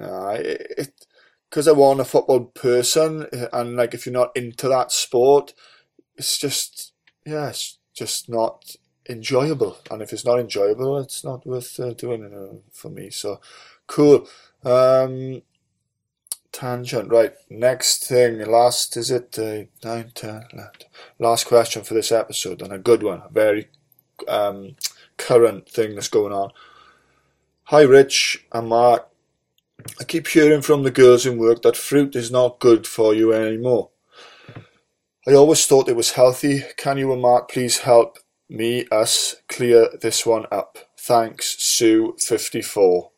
uh, 0.00 0.36
it 0.40 1.06
because 1.50 1.68
I 1.68 1.72
want 1.72 2.00
a 2.00 2.04
football 2.04 2.46
person, 2.46 3.26
and 3.52 3.76
like 3.76 3.94
if 3.94 4.06
you're 4.06 4.12
not 4.12 4.36
into 4.36 4.68
that 4.68 4.92
sport, 4.92 5.54
it's 6.16 6.38
just 6.38 6.92
yeah, 7.26 7.48
it's 7.48 7.78
just 7.94 8.28
not 8.28 8.76
enjoyable. 9.08 9.78
And 9.90 10.02
if 10.02 10.12
it's 10.12 10.24
not 10.24 10.38
enjoyable, 10.38 10.98
it's 10.98 11.24
not 11.24 11.46
worth 11.46 11.78
uh, 11.80 11.92
doing 11.92 12.24
uh, 12.24 12.56
for 12.72 12.90
me. 12.90 13.10
So 13.10 13.40
cool. 13.86 14.28
Um, 14.64 15.42
tangent. 16.54 17.10
Right, 17.10 17.34
next 17.50 18.06
thing, 18.06 18.38
last 18.38 18.96
is 18.96 19.10
it 19.10 19.38
uh, 19.38 19.64
nine, 19.86 20.12
ten, 20.14 20.44
left. 20.54 20.86
Last 21.18 21.44
question 21.46 21.82
for 21.82 21.94
this 21.94 22.12
episode, 22.12 22.62
and 22.62 22.72
a 22.72 22.78
good 22.78 23.02
one, 23.02 23.22
a 23.26 23.32
very 23.32 23.68
um, 24.28 24.76
current 25.18 25.68
thing 25.68 25.94
that's 25.94 26.08
going 26.08 26.32
on. 26.32 26.50
Hi, 27.64 27.82
Rich 27.82 28.46
and 28.52 28.68
Mark. 28.68 29.08
I 30.00 30.04
keep 30.04 30.28
hearing 30.28 30.62
from 30.62 30.84
the 30.84 30.90
girls 30.90 31.26
in 31.26 31.36
work 31.36 31.62
that 31.62 31.76
fruit 31.76 32.14
is 32.14 32.30
not 32.30 32.60
good 32.60 32.86
for 32.86 33.12
you 33.12 33.32
anymore. 33.32 33.90
I 35.26 35.32
always 35.32 35.66
thought 35.66 35.88
it 35.88 35.96
was 35.96 36.12
healthy. 36.12 36.62
Can 36.76 36.98
you 36.98 37.12
and 37.12 37.20
Mark 37.20 37.50
please 37.50 37.78
help 37.78 38.18
me, 38.48 38.86
us, 38.90 39.36
clear 39.48 39.88
this 40.00 40.26
one 40.26 40.46
up? 40.50 40.78
Thanks, 40.98 41.56
Sue54. 41.56 43.10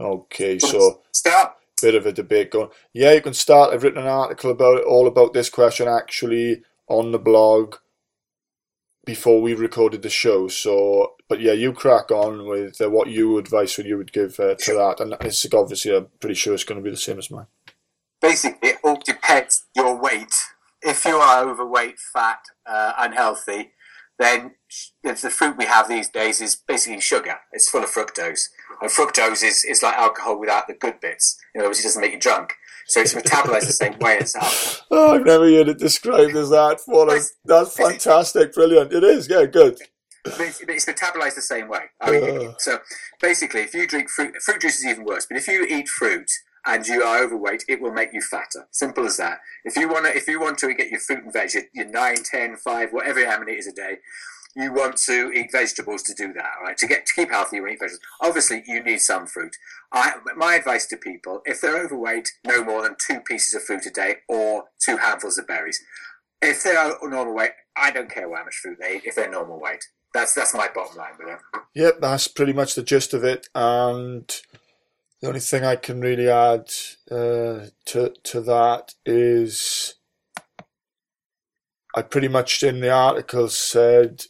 Okay, 0.00 0.58
so 0.58 1.02
Start. 1.12 1.56
bit 1.82 1.94
of 1.94 2.06
a 2.06 2.12
debate 2.12 2.52
going. 2.52 2.70
Yeah, 2.92 3.12
you 3.12 3.20
can 3.20 3.34
start. 3.34 3.72
I've 3.72 3.82
written 3.82 4.02
an 4.02 4.08
article 4.08 4.50
about 4.50 4.78
it, 4.78 4.84
all 4.84 5.06
about 5.06 5.32
this 5.32 5.50
question 5.50 5.88
actually 5.88 6.62
on 6.86 7.12
the 7.12 7.18
blog 7.18 7.76
before 9.04 9.40
we 9.40 9.54
recorded 9.54 10.02
the 10.02 10.10
show. 10.10 10.48
So, 10.48 11.14
but 11.28 11.40
yeah, 11.40 11.52
you 11.52 11.72
crack 11.72 12.10
on 12.10 12.46
with 12.46 12.80
uh, 12.80 12.90
what 12.90 13.08
you 13.08 13.38
advice 13.38 13.76
would 13.76 13.86
you 13.86 13.96
would 13.96 14.12
give 14.12 14.38
uh, 14.38 14.54
to 14.54 14.74
that, 14.74 15.00
and 15.00 15.16
it's 15.22 15.46
obviously 15.52 15.96
I'm 15.96 16.08
pretty 16.20 16.34
sure 16.34 16.54
it's 16.54 16.64
going 16.64 16.78
to 16.78 16.84
be 16.84 16.90
the 16.90 16.96
same 16.96 17.18
as 17.18 17.30
mine. 17.30 17.46
Basically, 18.20 18.70
it 18.70 18.76
all 18.84 19.00
depends 19.04 19.64
your 19.74 20.00
weight. 20.00 20.34
If 20.82 21.04
you 21.04 21.16
are 21.16 21.48
overweight, 21.48 21.98
fat, 21.98 22.40
uh, 22.66 22.92
unhealthy, 22.98 23.72
then 24.18 24.52
the 25.02 25.14
fruit 25.30 25.56
we 25.56 25.64
have 25.64 25.88
these 25.88 26.08
days 26.08 26.40
is 26.40 26.56
basically 26.56 27.00
sugar. 27.00 27.36
It's 27.52 27.68
full 27.68 27.84
of 27.84 27.90
fructose, 27.90 28.48
and 28.80 28.90
fructose 28.90 29.44
is, 29.44 29.64
is 29.64 29.82
like 29.82 29.94
alcohol 29.94 30.38
without 30.38 30.66
the 30.66 30.74
good 30.74 31.00
bits. 31.00 31.38
In 31.54 31.60
other 31.60 31.68
words, 31.68 31.80
it 31.80 31.84
doesn't 31.84 32.00
make 32.00 32.12
you 32.12 32.18
drunk. 32.20 32.54
So 32.88 33.00
it's 33.00 33.14
metabolized 33.14 33.66
the 33.66 33.72
same 33.72 33.98
way 33.98 34.18
as 34.18 34.34
alcohol. 34.34 34.74
Oh, 34.90 35.14
I've 35.14 35.26
never 35.26 35.44
heard 35.44 35.68
it 35.68 35.78
described 35.78 36.34
as 36.34 36.48
that. 36.50 36.80
What 36.86 37.12
a, 37.12 37.22
that's 37.44 37.76
fantastic, 37.76 38.54
brilliant. 38.54 38.92
It 38.92 39.04
is, 39.04 39.28
yeah, 39.28 39.44
good. 39.44 39.78
But 40.24 40.40
it's, 40.40 40.60
it's 40.60 40.86
metabolized 40.86 41.34
the 41.34 41.42
same 41.42 41.68
way. 41.68 41.82
I 42.00 42.10
mean, 42.10 42.48
Ugh. 42.48 42.54
so 42.58 42.78
basically, 43.20 43.60
if 43.60 43.74
you 43.74 43.86
drink 43.86 44.08
fruit, 44.08 44.34
fruit 44.42 44.62
juice 44.62 44.78
is 44.78 44.86
even 44.86 45.04
worse. 45.04 45.26
But 45.26 45.36
if 45.36 45.46
you 45.46 45.64
eat 45.64 45.88
fruit 45.88 46.30
and 46.68 46.86
you 46.86 47.02
are 47.02 47.24
overweight, 47.24 47.64
it 47.66 47.80
will 47.80 47.92
make 47.92 48.12
you 48.12 48.20
fatter. 48.20 48.68
Simple 48.70 49.06
as 49.06 49.16
that. 49.16 49.40
If 49.64 49.74
you 49.74 49.88
want 49.88 50.04
to, 50.04 50.14
if 50.14 50.28
you 50.28 50.38
want 50.38 50.58
to 50.58 50.74
get 50.74 50.90
your 50.90 51.00
fruit 51.00 51.24
and 51.24 51.32
veg, 51.32 51.54
your, 51.54 51.62
your 51.72 51.86
9, 51.86 52.16
10, 52.22 52.56
5, 52.56 52.92
whatever 52.92 53.26
how 53.26 53.38
many 53.38 53.52
it 53.52 53.60
is 53.60 53.66
a 53.66 53.72
day, 53.72 53.96
you 54.54 54.72
want 54.72 54.98
to 54.98 55.32
eat 55.32 55.50
vegetables 55.50 56.02
to 56.02 56.14
do 56.14 56.32
that, 56.34 56.52
right? 56.62 56.76
To 56.76 56.86
get 56.86 57.06
to 57.06 57.14
keep 57.14 57.30
healthy, 57.30 57.56
you 57.56 57.66
eat 57.66 57.78
vegetables. 57.80 58.00
Obviously, 58.20 58.62
you 58.66 58.82
need 58.82 59.00
some 59.00 59.26
fruit. 59.26 59.56
I, 59.92 60.16
my 60.36 60.56
advice 60.56 60.86
to 60.88 60.98
people: 60.98 61.40
if 61.46 61.60
they're 61.60 61.82
overweight, 61.82 62.28
no 62.46 62.62
more 62.62 62.82
than 62.82 62.96
two 62.98 63.20
pieces 63.20 63.54
of 63.54 63.62
fruit 63.62 63.86
a 63.86 63.90
day 63.90 64.16
or 64.28 64.64
two 64.78 64.98
handfuls 64.98 65.38
of 65.38 65.46
berries. 65.46 65.82
If 66.42 66.62
they 66.62 66.76
are 66.76 66.98
normal 67.02 67.34
weight, 67.34 67.52
I 67.76 67.90
don't 67.90 68.10
care 68.10 68.24
how 68.24 68.44
much 68.44 68.56
fruit 68.56 68.76
they 68.78 68.96
eat. 68.96 69.02
If 69.06 69.14
they're 69.14 69.30
normal 69.30 69.58
weight, 69.58 69.84
that's 70.12 70.34
that's 70.34 70.54
my 70.54 70.68
bottom 70.74 70.98
line 70.98 71.12
with 71.18 71.28
it. 71.28 71.38
Yep, 71.74 72.00
that's 72.00 72.28
pretty 72.28 72.52
much 72.52 72.74
the 72.74 72.82
gist 72.82 73.14
of 73.14 73.24
it. 73.24 73.48
And 73.54 74.30
the 75.20 75.28
only 75.28 75.40
thing 75.40 75.64
I 75.64 75.76
can 75.76 76.00
really 76.00 76.28
add 76.28 76.70
uh, 77.10 77.66
to 77.86 78.14
to 78.22 78.40
that 78.42 78.94
is 79.04 79.94
I 81.94 82.02
pretty 82.02 82.28
much 82.28 82.62
in 82.62 82.80
the 82.80 82.90
article 82.90 83.48
said 83.48 84.24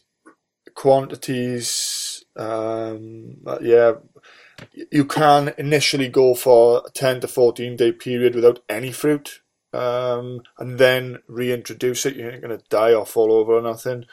quantities. 0.73 2.23
Um, 2.35 3.37
yeah, 3.61 3.93
you 4.91 5.05
can 5.05 5.53
initially 5.57 6.07
go 6.07 6.33
for 6.33 6.83
a 6.87 6.91
ten 6.91 7.19
to 7.21 7.27
fourteen 7.27 7.75
day 7.75 7.91
period 7.91 8.33
without 8.33 8.59
any 8.67 8.91
fruit, 8.91 9.41
um, 9.73 10.41
and 10.57 10.79
then 10.79 11.19
reintroduce 11.27 12.05
it. 12.05 12.15
You're 12.15 12.31
not 12.31 12.41
going 12.41 12.57
to 12.57 12.65
die 12.69 12.93
off 12.93 13.15
all 13.15 13.31
over 13.31 13.53
or 13.57 13.61
nothing, 13.61 14.05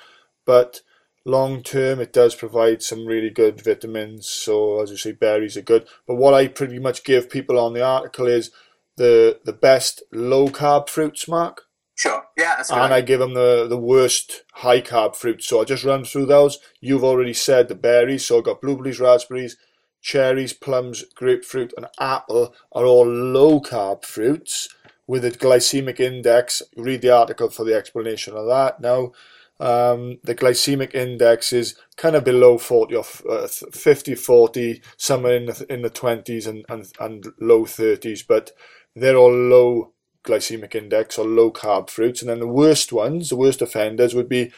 but 0.44 0.82
long 1.26 1.62
term 1.62 2.00
it 2.00 2.12
does 2.12 2.34
provide 2.34 2.82
some 2.82 3.04
really 3.04 3.30
good 3.30 3.60
vitamins 3.62 4.28
so 4.28 4.80
as 4.80 4.90
you 4.90 4.96
say 4.96 5.12
berries 5.12 5.56
are 5.56 5.62
good. 5.62 5.86
But 6.06 6.16
what 6.16 6.34
i 6.34 6.46
pretty 6.48 6.78
much 6.78 7.04
give 7.04 7.28
people 7.28 7.58
on 7.58 7.74
the 7.74 7.82
article 7.84 8.26
is 8.26 8.50
the 8.96 9.40
the 9.44 9.52
best 9.52 10.02
low 10.12 10.48
carb 10.48 10.88
fruits 10.88 11.28
mark 11.28 11.62
Sure, 11.96 12.24
yeah, 12.36 12.56
that's 12.56 12.70
and 12.70 12.78
right. 12.80 12.92
i 12.92 13.00
give 13.00 13.20
them 13.20 13.34
the 13.34 13.66
the 13.68 13.78
worst 13.78 14.44
high 14.54 14.82
carb 14.82 15.16
fruits 15.16 15.48
so 15.48 15.60
i 15.60 15.64
just 15.64 15.84
run 15.84 16.04
through 16.04 16.26
those. 16.26 16.58
You've 16.80 17.04
already 17.04 17.34
said 17.34 17.68
the 17.68 17.74
berries. 17.74 18.26
So 18.26 18.38
i've 18.38 18.44
got 18.44 18.60
blueberries 18.60 19.00
raspberries 19.00 19.56
cherries 20.02 20.52
plums 20.52 21.04
grapefruit 21.16 21.72
and 21.76 21.86
apple 21.98 22.54
are 22.70 22.84
all 22.84 23.06
low 23.06 23.60
carb 23.60 24.04
fruits 24.04 24.68
with 25.06 25.24
a 25.24 25.30
glycemic 25.30 25.98
index. 26.00 26.62
Read 26.76 27.02
the 27.02 27.10
article 27.10 27.50
for 27.50 27.64
the 27.64 27.74
explanation 27.74 28.36
of 28.36 28.46
that. 28.46 28.80
Now 28.80 29.12
um, 29.58 30.18
the 30.22 30.34
glycemic 30.34 30.94
index 30.94 31.52
is 31.52 31.76
kind 31.96 32.14
of 32.14 32.24
below 32.24 32.58
40 32.58 32.94
or 32.94 33.04
uh, 33.30 33.48
50 33.48 34.14
40 34.14 34.82
somewhere 34.96 35.36
in 35.36 35.46
the, 35.46 35.66
in 35.68 35.82
the 35.82 35.90
20s 35.90 36.46
and, 36.46 36.64
and, 36.68 36.92
and 37.00 37.26
low 37.40 37.64
30s 37.64 38.24
but 38.26 38.52
they're 38.94 39.16
all 39.16 39.32
low 39.32 39.92
glycemic 40.26 40.74
index 40.74 41.16
or 41.16 41.24
low 41.24 41.50
carb 41.50 41.88
fruits. 41.88 42.20
And 42.20 42.28
then 42.28 42.40
the 42.40 42.46
worst 42.46 42.92
ones 42.92 43.30
the 43.30 43.36
worst 43.36 43.62
offenders 43.62 44.14
would 44.14 44.28
be 44.28 44.52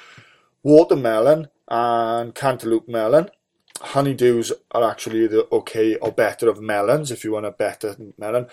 watermelon 0.63 1.49
and 1.69 2.35
cantaloupe 2.35 2.89
melon. 2.89 3.31
Honeydews 3.81 4.51
are 4.73 4.91
actually 4.91 5.29
the 5.29 5.47
okay 5.53 5.95
or 5.97 6.11
better 6.11 6.49
of 6.49 6.61
melons 6.61 7.13
if 7.13 7.23
you 7.23 7.33
want 7.33 7.47
a 7.47 7.53
better 7.53 7.95
melon. 8.19 8.47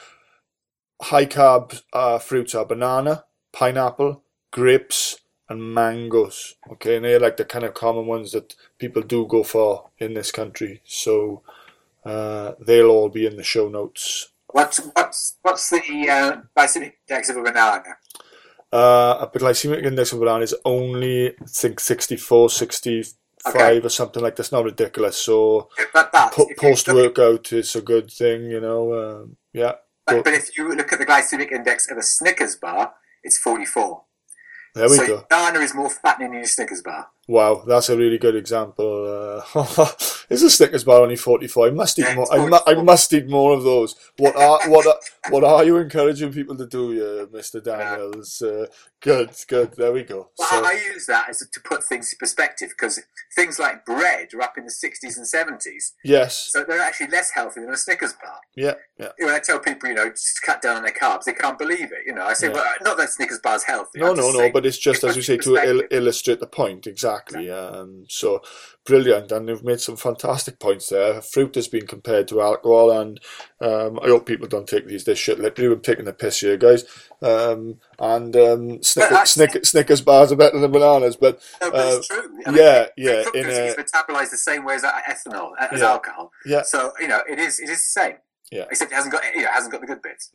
High 1.02 1.26
carb 1.26 1.82
uh, 1.94 2.20
fruits 2.20 2.54
are 2.54 2.66
banana 2.66 3.26
pineapple 3.52 4.24
grapes 4.52 5.18
and 5.50 5.74
mangoes. 5.74 6.56
Okay, 6.74 6.96
and 6.98 7.06
they're 7.06 7.20
like 7.20 7.38
the 7.38 7.46
kind 7.46 7.66
of 7.66 7.74
common 7.74 8.06
ones 8.08 8.32
that 8.32 8.56
people 8.78 9.02
do 9.02 9.26
go 9.28 9.44
for 9.44 9.90
in 10.00 10.14
this 10.14 10.32
country. 10.32 10.82
So 10.86 11.44
uh, 12.06 12.54
they'll 12.60 12.90
all 12.90 13.10
be 13.10 13.26
in 13.26 13.36
the 13.38 13.44
show 13.44 13.70
notes. 13.70 14.30
What's 14.48 14.78
what's 14.94 15.38
what's 15.42 15.70
the 15.70 15.82
uh, 16.10 16.42
glycemic 16.58 16.94
index 17.10 17.30
of 17.30 17.38
a 17.38 17.44
banana? 17.44 17.84
Uh, 18.72 19.18
a 19.34 19.40
glycemic 19.40 19.84
index 19.86 20.12
of 20.12 20.18
a 20.18 20.22
banana 20.26 20.44
is 20.44 20.56
only, 20.66 21.30
I 21.30 21.46
think, 21.48 21.80
64, 21.80 22.50
65 22.50 23.16
Okay. 23.48 23.80
or 23.80 23.90
something 23.90 24.24
like 24.24 24.36
that's 24.36 24.52
not 24.52 24.64
ridiculous. 24.66 25.18
So 25.18 25.70
But 25.94 26.12
but 26.12 26.32
po- 26.32 26.50
post 26.58 26.88
workout 26.88 27.54
is 27.54 27.76
a 27.76 27.82
good 27.82 28.10
thing, 28.12 28.50
you 28.50 28.60
know. 28.60 28.94
Um, 28.94 29.38
yeah. 29.54 29.74
But, 30.08 30.24
but 30.24 30.34
if 30.34 30.58
you 30.58 30.74
look 30.76 30.92
at 30.94 31.00
the 31.00 31.06
glycemic 31.06 31.52
index 31.52 31.90
of 31.92 31.98
a 31.98 32.04
Snickers 32.04 32.56
bar, 32.56 32.94
it's 33.24 33.38
44. 33.38 34.04
There 34.76 34.90
we 34.90 34.98
so 34.98 35.08
go. 35.08 35.26
banana 35.30 35.60
is 35.60 35.74
more 35.74 35.90
fattening 35.90 36.32
than 36.32 36.40
your 36.40 36.48
Snickers 36.48 36.82
bar. 36.82 37.08
Wow, 37.28 37.64
that's 37.66 37.90
a 37.90 37.98
really 37.98 38.20
good 38.20 38.36
example. 38.36 39.42
Uh, 39.56 39.88
is 40.30 40.44
a 40.44 40.50
Snickers 40.50 40.84
bar 40.84 41.02
only 41.02 41.16
forty 41.16 41.48
four? 41.48 41.66
I 41.68 41.72
must 41.72 41.98
eat 41.98 42.14
more. 42.16 42.32
I, 42.32 42.46
mu- 42.46 42.60
I 42.68 42.76
must 42.76 43.12
eat 43.14 43.28
more 43.28 43.54
of 43.54 43.64
those. 43.64 43.96
What 44.18 44.36
are 44.36 44.60
what 44.70 44.86
are, 44.86 44.96
what 45.30 45.44
are 45.44 45.64
you 45.64 45.78
encouraging 45.78 46.32
people 46.34 46.56
to 46.56 46.68
do, 46.68 46.94
yeah, 46.94 47.26
Mister 47.36 47.60
Daniels? 47.60 48.44
Uh, 48.44 48.68
good, 49.02 49.32
good. 49.48 49.74
There 49.76 49.92
we 49.92 50.04
go. 50.04 50.30
But 50.38 50.48
So, 50.50 50.64
I, 50.64 50.70
I 50.70 50.74
use 50.94 51.08
that 51.08 51.30
as 51.30 51.40
to 51.40 51.60
put 51.62 51.84
things 51.84 52.14
in 52.14 52.18
perspective 52.20 52.70
because 52.78 53.00
things 53.36 53.58
like 53.58 53.86
bread 53.86 54.28
are 54.36 54.42
up 54.44 54.58
in 54.58 54.66
the 54.66 54.72
60s 54.72 55.18
and 55.18 55.26
70s, 55.26 55.94
yes, 56.04 56.50
so 56.52 56.64
they're 56.64 56.80
actually 56.80 57.08
less 57.08 57.32
healthy 57.32 57.62
than 57.62 57.72
a 57.72 57.78
Snickers 57.78 58.14
bar. 58.14 58.38
yeah, 58.56 58.76
yeah. 59.00 59.10
When 59.18 59.34
I 59.34 59.40
tell 59.40 59.60
people, 59.60 59.90
you 59.90 59.96
know, 59.96 60.10
just 60.10 60.42
cut 60.44 60.62
down 60.62 60.78
on 60.78 60.84
their 60.84 60.94
carbs, 60.94 61.24
they 61.24 61.34
can't 61.34 61.58
believe 61.58 61.92
it. 61.92 62.06
You 62.06 62.14
know, 62.14 62.24
I 62.24 62.34
say, 62.34 62.48
Yeah. 62.48 62.54
well, 62.54 62.74
not 62.84 62.98
that 62.98 63.10
Snickers 63.10 63.40
bar's 63.40 63.64
healthy. 63.64 64.00
No, 64.00 64.14
no, 64.14 64.32
no. 64.32 64.52
But 64.52 64.66
it's 64.68 64.78
just 64.78 65.04
as 65.04 65.16
you 65.16 65.22
say 65.24 65.38
to 65.38 65.56
il- 65.56 65.88
illustrate 65.92 66.40
the 66.40 66.48
point 66.48 66.86
exactly. 66.88 67.15
Um, 67.50 68.06
so 68.08 68.42
brilliant, 68.86 69.32
and 69.32 69.48
you've 69.50 69.64
made 69.64 69.80
some 69.80 69.96
fantastic 69.96 70.60
points 70.60 70.90
there. 70.90 71.22
Fruit 71.22 71.56
has 71.56 71.68
been 71.68 71.88
compared 71.88 72.28
to 72.30 72.42
alcohol, 72.42 72.92
and 72.92 73.20
um, 73.62 74.00
I 74.04 74.08
hope 74.08 74.26
people 74.26 74.48
don't 74.48 74.68
take 74.68 74.88
these 74.88 75.04
this 75.06 75.20
shit 75.20 75.40
literally. 75.40 75.70
We're 75.70 75.76
taking 75.82 76.06
the 76.06 76.14
piss 76.14 76.40
here, 76.40 76.58
guys. 76.58 76.86
Um, 77.22 77.80
and 78.00 78.36
um, 78.36 78.84
Snicker, 78.84 79.16
I- 79.16 79.24
Snicker, 79.24 79.64
Snickers 79.64 80.02
bars 80.02 80.32
are 80.32 80.36
better 80.36 80.60
than 80.60 80.72
bananas, 80.72 81.16
but 81.16 81.42
No, 81.62 81.72
but 81.72 81.80
uh, 81.94 81.98
it's 81.98 82.08
true. 82.08 82.40
yeah, 82.54 82.88
yeah, 82.98 83.24
in 83.34 83.46
a- 83.46 83.50
is 83.50 83.76
metabolized 83.76 84.32
the 84.32 84.38
same 84.38 84.66
way 84.66 84.76
as 84.76 84.84
ethanol, 84.84 85.52
as 85.60 85.80
Yeah. 85.82 85.92
alcohol. 85.92 86.32
yeah. 86.46 86.62
So 86.64 86.92
you 87.00 87.08
know, 87.08 87.22
it 87.30 87.40
is 87.40 87.60
it 87.60 87.70
is 87.70 87.80
the 87.80 88.02
same. 88.02 88.16
Yeah. 88.52 88.66
Except 88.70 88.92
it 88.92 88.96
hasn't 88.96 89.12
got 89.12 89.24
you 89.34 89.42
know, 89.42 89.48
it 89.50 89.54
hasn't 89.54 89.72
got 89.72 89.82
the 89.82 89.88
good 89.88 90.02
bits. 90.02 90.32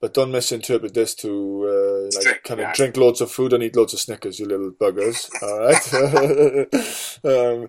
But 0.00 0.12
don't 0.12 0.32
misinterpret 0.32 0.92
this 0.92 1.14
to 1.16 1.66
uh, 1.66 2.10
like 2.14 2.24
Drink, 2.24 2.42
kind 2.44 2.60
of 2.60 2.66
yeah. 2.66 2.72
drink 2.74 2.96
loads 2.96 3.20
of 3.22 3.30
food 3.30 3.52
and 3.54 3.62
eat 3.62 3.76
loads 3.76 3.94
of 3.94 4.00
Snickers, 4.00 4.38
you 4.38 4.46
little 4.46 4.72
buggers. 4.72 5.30
All 5.42 5.60
right, 5.60 5.82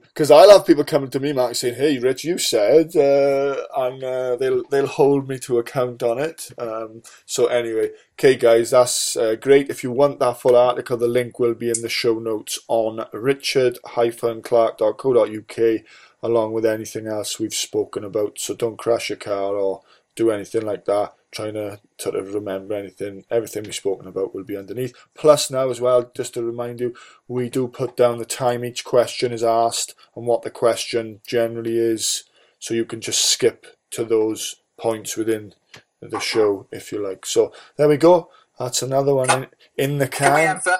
because 0.04 0.32
I'll 0.32 0.50
have 0.50 0.66
people 0.66 0.84
coming 0.84 1.10
to 1.12 1.20
me, 1.20 1.32
Mark, 1.32 1.56
saying, 1.56 1.76
"Hey, 1.76 1.98
Rich, 1.98 2.26
you 2.26 2.38
said," 2.38 2.94
uh, 2.96 3.56
and 3.78 4.04
uh, 4.04 4.36
they'll 4.36 4.64
they'll 4.70 4.88
hold 4.88 5.30
me 5.30 5.40
to 5.40 5.60
account 5.60 6.04
on 6.04 6.20
it. 6.20 6.50
Um, 6.58 7.04
so 7.26 7.46
anyway, 7.48 7.92
okay, 8.14 8.36
guys, 8.36 8.72
that's 8.72 9.16
uh, 9.16 9.36
great. 9.36 9.70
If 9.70 9.82
you 9.84 9.92
want 9.92 10.20
that 10.20 10.42
full 10.42 10.58
article, 10.58 10.98
the 10.98 11.08
link 11.08 11.40
will 11.40 11.54
be 11.54 11.70
in 11.70 11.82
the 11.82 11.90
show 11.90 12.20
notes 12.20 12.60
on 12.68 13.06
richard-clark.co.uk, 13.14 15.82
along 16.22 16.54
with 16.54 16.66
anything 16.66 17.08
else 17.08 17.40
we've 17.40 17.54
spoken 17.54 18.04
about. 18.04 18.40
So 18.40 18.56
don't 18.56 18.78
crash 18.78 19.10
your 19.10 19.18
car 19.18 19.56
or 19.56 19.82
do 20.16 20.32
anything 20.32 20.66
like 20.66 20.86
that. 20.86 21.14
Trying 21.36 21.54
to 21.54 21.80
sort 21.98 22.16
of 22.16 22.34
remember 22.34 22.74
anything. 22.74 23.26
Everything 23.30 23.64
we've 23.64 23.76
spoken 23.76 24.08
about 24.08 24.34
will 24.34 24.46
be 24.46 24.58
underneath. 24.58 24.94
Plus, 25.14 25.52
now 25.52 25.70
as 25.70 25.82
well, 25.82 26.10
just 26.16 26.34
to 26.34 26.44
remind 26.44 26.80
you, 26.80 26.96
we 27.28 27.50
do 27.50 27.68
put 27.68 27.98
down 27.98 28.18
the 28.18 28.26
time 28.26 28.64
each 28.64 28.86
question 28.86 29.34
is 29.34 29.44
asked 29.44 29.94
and 30.16 30.26
what 30.26 30.44
the 30.44 30.50
question 30.50 31.20
generally 31.28 31.78
is, 31.78 32.24
so 32.58 32.74
you 32.74 32.86
can 32.86 33.02
just 33.02 33.26
skip 33.26 33.68
to 33.92 34.06
those 34.06 34.62
points 34.78 35.18
within 35.18 35.54
the 36.02 36.20
show 36.20 36.68
if 36.72 36.92
you 36.92 37.06
like. 37.06 37.26
So 37.26 37.52
there 37.76 37.90
we 37.90 37.98
go. 37.98 38.30
That's 38.58 38.82
another 38.82 39.14
one 39.14 39.30
in, 39.30 39.48
in 39.78 39.98
the 39.98 40.08
can. 40.08 40.32
Can 40.32 40.36
we 40.36 40.42
have, 40.42 40.68
uh, 40.68 40.78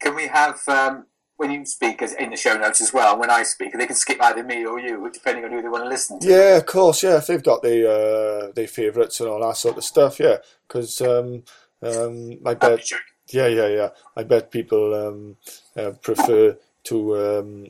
can 0.00 0.14
we 0.14 0.26
have 0.28 0.68
um, 0.68 1.06
when 1.36 1.50
you 1.50 1.64
speak 1.66 2.00
as 2.02 2.12
in 2.14 2.30
the 2.30 2.36
show 2.36 2.56
notes 2.56 2.80
as 2.80 2.92
well? 2.92 3.18
When 3.18 3.30
I 3.30 3.42
speak, 3.42 3.72
they 3.72 3.86
can 3.86 3.96
skip 3.96 4.20
either 4.20 4.42
me 4.42 4.64
or 4.64 4.78
you, 4.78 5.10
depending 5.12 5.44
on 5.44 5.50
who 5.50 5.62
they 5.62 5.68
want 5.68 5.84
to 5.84 5.88
listen 5.88 6.20
to. 6.20 6.28
Yeah, 6.28 6.56
of 6.56 6.66
course. 6.66 7.02
Yeah, 7.02 7.18
if 7.18 7.26
they've 7.26 7.42
got 7.42 7.62
the 7.62 7.90
uh, 7.90 8.52
their 8.52 8.68
favourites 8.68 9.20
and 9.20 9.28
all 9.28 9.40
that 9.40 9.56
sort 9.56 9.76
of 9.76 9.84
stuff. 9.84 10.20
Yeah, 10.20 10.38
because 10.66 11.00
um, 11.00 11.42
um, 11.82 12.38
I 12.46 12.54
bet. 12.54 12.88
Yeah, 13.30 13.48
yeah, 13.48 13.68
yeah. 13.68 13.88
I 14.16 14.22
bet 14.22 14.50
people 14.50 14.94
um, 14.94 15.36
uh, 15.76 15.92
prefer 15.92 16.56
to 16.84 17.16
um, 17.16 17.66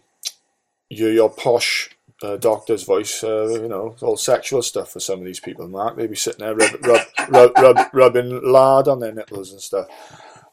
hear 0.88 1.12
your 1.12 1.30
posh 1.30 1.90
uh, 2.22 2.36
doctor's 2.36 2.82
voice. 2.82 3.22
Uh, 3.22 3.48
you 3.48 3.68
know, 3.68 3.96
all 4.02 4.16
sexual 4.16 4.62
stuff 4.62 4.90
for 4.90 5.00
some 5.00 5.20
of 5.20 5.24
these 5.24 5.40
people. 5.40 5.68
Mark, 5.68 5.96
they'd 5.96 6.10
be 6.10 6.16
sitting 6.16 6.44
there 6.44 6.54
rub, 6.54 6.84
rub, 6.84 7.00
rub, 7.28 7.52
rub, 7.56 7.86
rubbing 7.92 8.42
lard 8.42 8.88
on 8.88 8.98
their 8.98 9.12
nipples 9.12 9.52
and 9.52 9.60
stuff. 9.60 9.86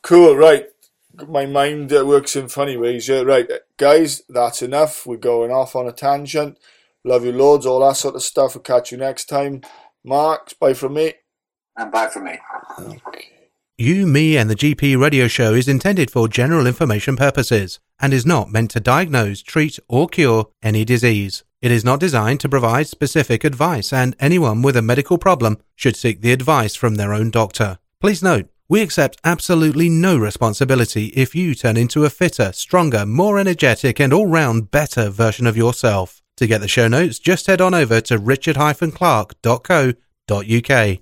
Cool, 0.03 0.35
right 0.35 0.67
my 1.27 1.45
mind 1.45 1.93
uh, 1.93 2.05
works 2.05 2.35
in 2.35 2.47
funny 2.47 2.77
ways. 2.77 3.07
Yeah, 3.07 3.21
right, 3.21 3.49
guys, 3.77 4.23
that's 4.29 4.61
enough. 4.61 5.05
We're 5.05 5.17
going 5.17 5.51
off 5.51 5.75
on 5.75 5.87
a 5.87 5.91
tangent. 5.91 6.57
Love 7.03 7.25
you 7.25 7.31
loads, 7.31 7.65
all 7.65 7.79
that 7.87 7.97
sort 7.97 8.15
of 8.15 8.23
stuff. 8.23 8.55
We'll 8.55 8.63
catch 8.63 8.91
you 8.91 8.97
next 8.97 9.25
time. 9.25 9.61
Mark, 10.03 10.57
bye 10.59 10.73
from 10.73 10.93
me. 10.93 11.13
And 11.75 11.91
bye 11.91 12.07
from 12.07 12.25
me. 12.25 12.37
Okay. 12.79 13.29
You, 13.77 14.05
Me, 14.05 14.37
and 14.37 14.47
the 14.47 14.55
GP 14.55 15.01
radio 15.01 15.27
show 15.27 15.55
is 15.55 15.67
intended 15.67 16.11
for 16.11 16.27
general 16.27 16.67
information 16.67 17.15
purposes 17.15 17.79
and 17.99 18.13
is 18.13 18.27
not 18.27 18.51
meant 18.51 18.69
to 18.71 18.79
diagnose, 18.79 19.41
treat, 19.41 19.79
or 19.87 20.07
cure 20.07 20.49
any 20.61 20.85
disease. 20.85 21.43
It 21.63 21.71
is 21.71 21.83
not 21.83 21.99
designed 21.99 22.39
to 22.41 22.49
provide 22.49 22.87
specific 22.87 23.43
advice, 23.43 23.91
and 23.91 24.15
anyone 24.19 24.61
with 24.61 24.77
a 24.77 24.83
medical 24.83 25.17
problem 25.17 25.57
should 25.75 25.95
seek 25.95 26.21
the 26.21 26.31
advice 26.31 26.75
from 26.75 26.95
their 26.95 27.11
own 27.11 27.31
doctor. 27.31 27.79
Please 27.99 28.21
note, 28.21 28.49
we 28.71 28.81
accept 28.81 29.19
absolutely 29.25 29.89
no 29.89 30.17
responsibility 30.17 31.07
if 31.07 31.35
you 31.35 31.53
turn 31.53 31.75
into 31.75 32.05
a 32.05 32.09
fitter, 32.09 32.53
stronger, 32.53 33.05
more 33.05 33.37
energetic, 33.37 33.99
and 33.99 34.13
all 34.13 34.27
round 34.27 34.71
better 34.71 35.09
version 35.09 35.45
of 35.45 35.57
yourself. 35.57 36.21
To 36.37 36.47
get 36.47 36.61
the 36.61 36.69
show 36.69 36.87
notes, 36.87 37.19
just 37.19 37.47
head 37.47 37.59
on 37.59 37.73
over 37.73 37.99
to 37.99 38.17
richard-clark.co.uk. 38.17 41.01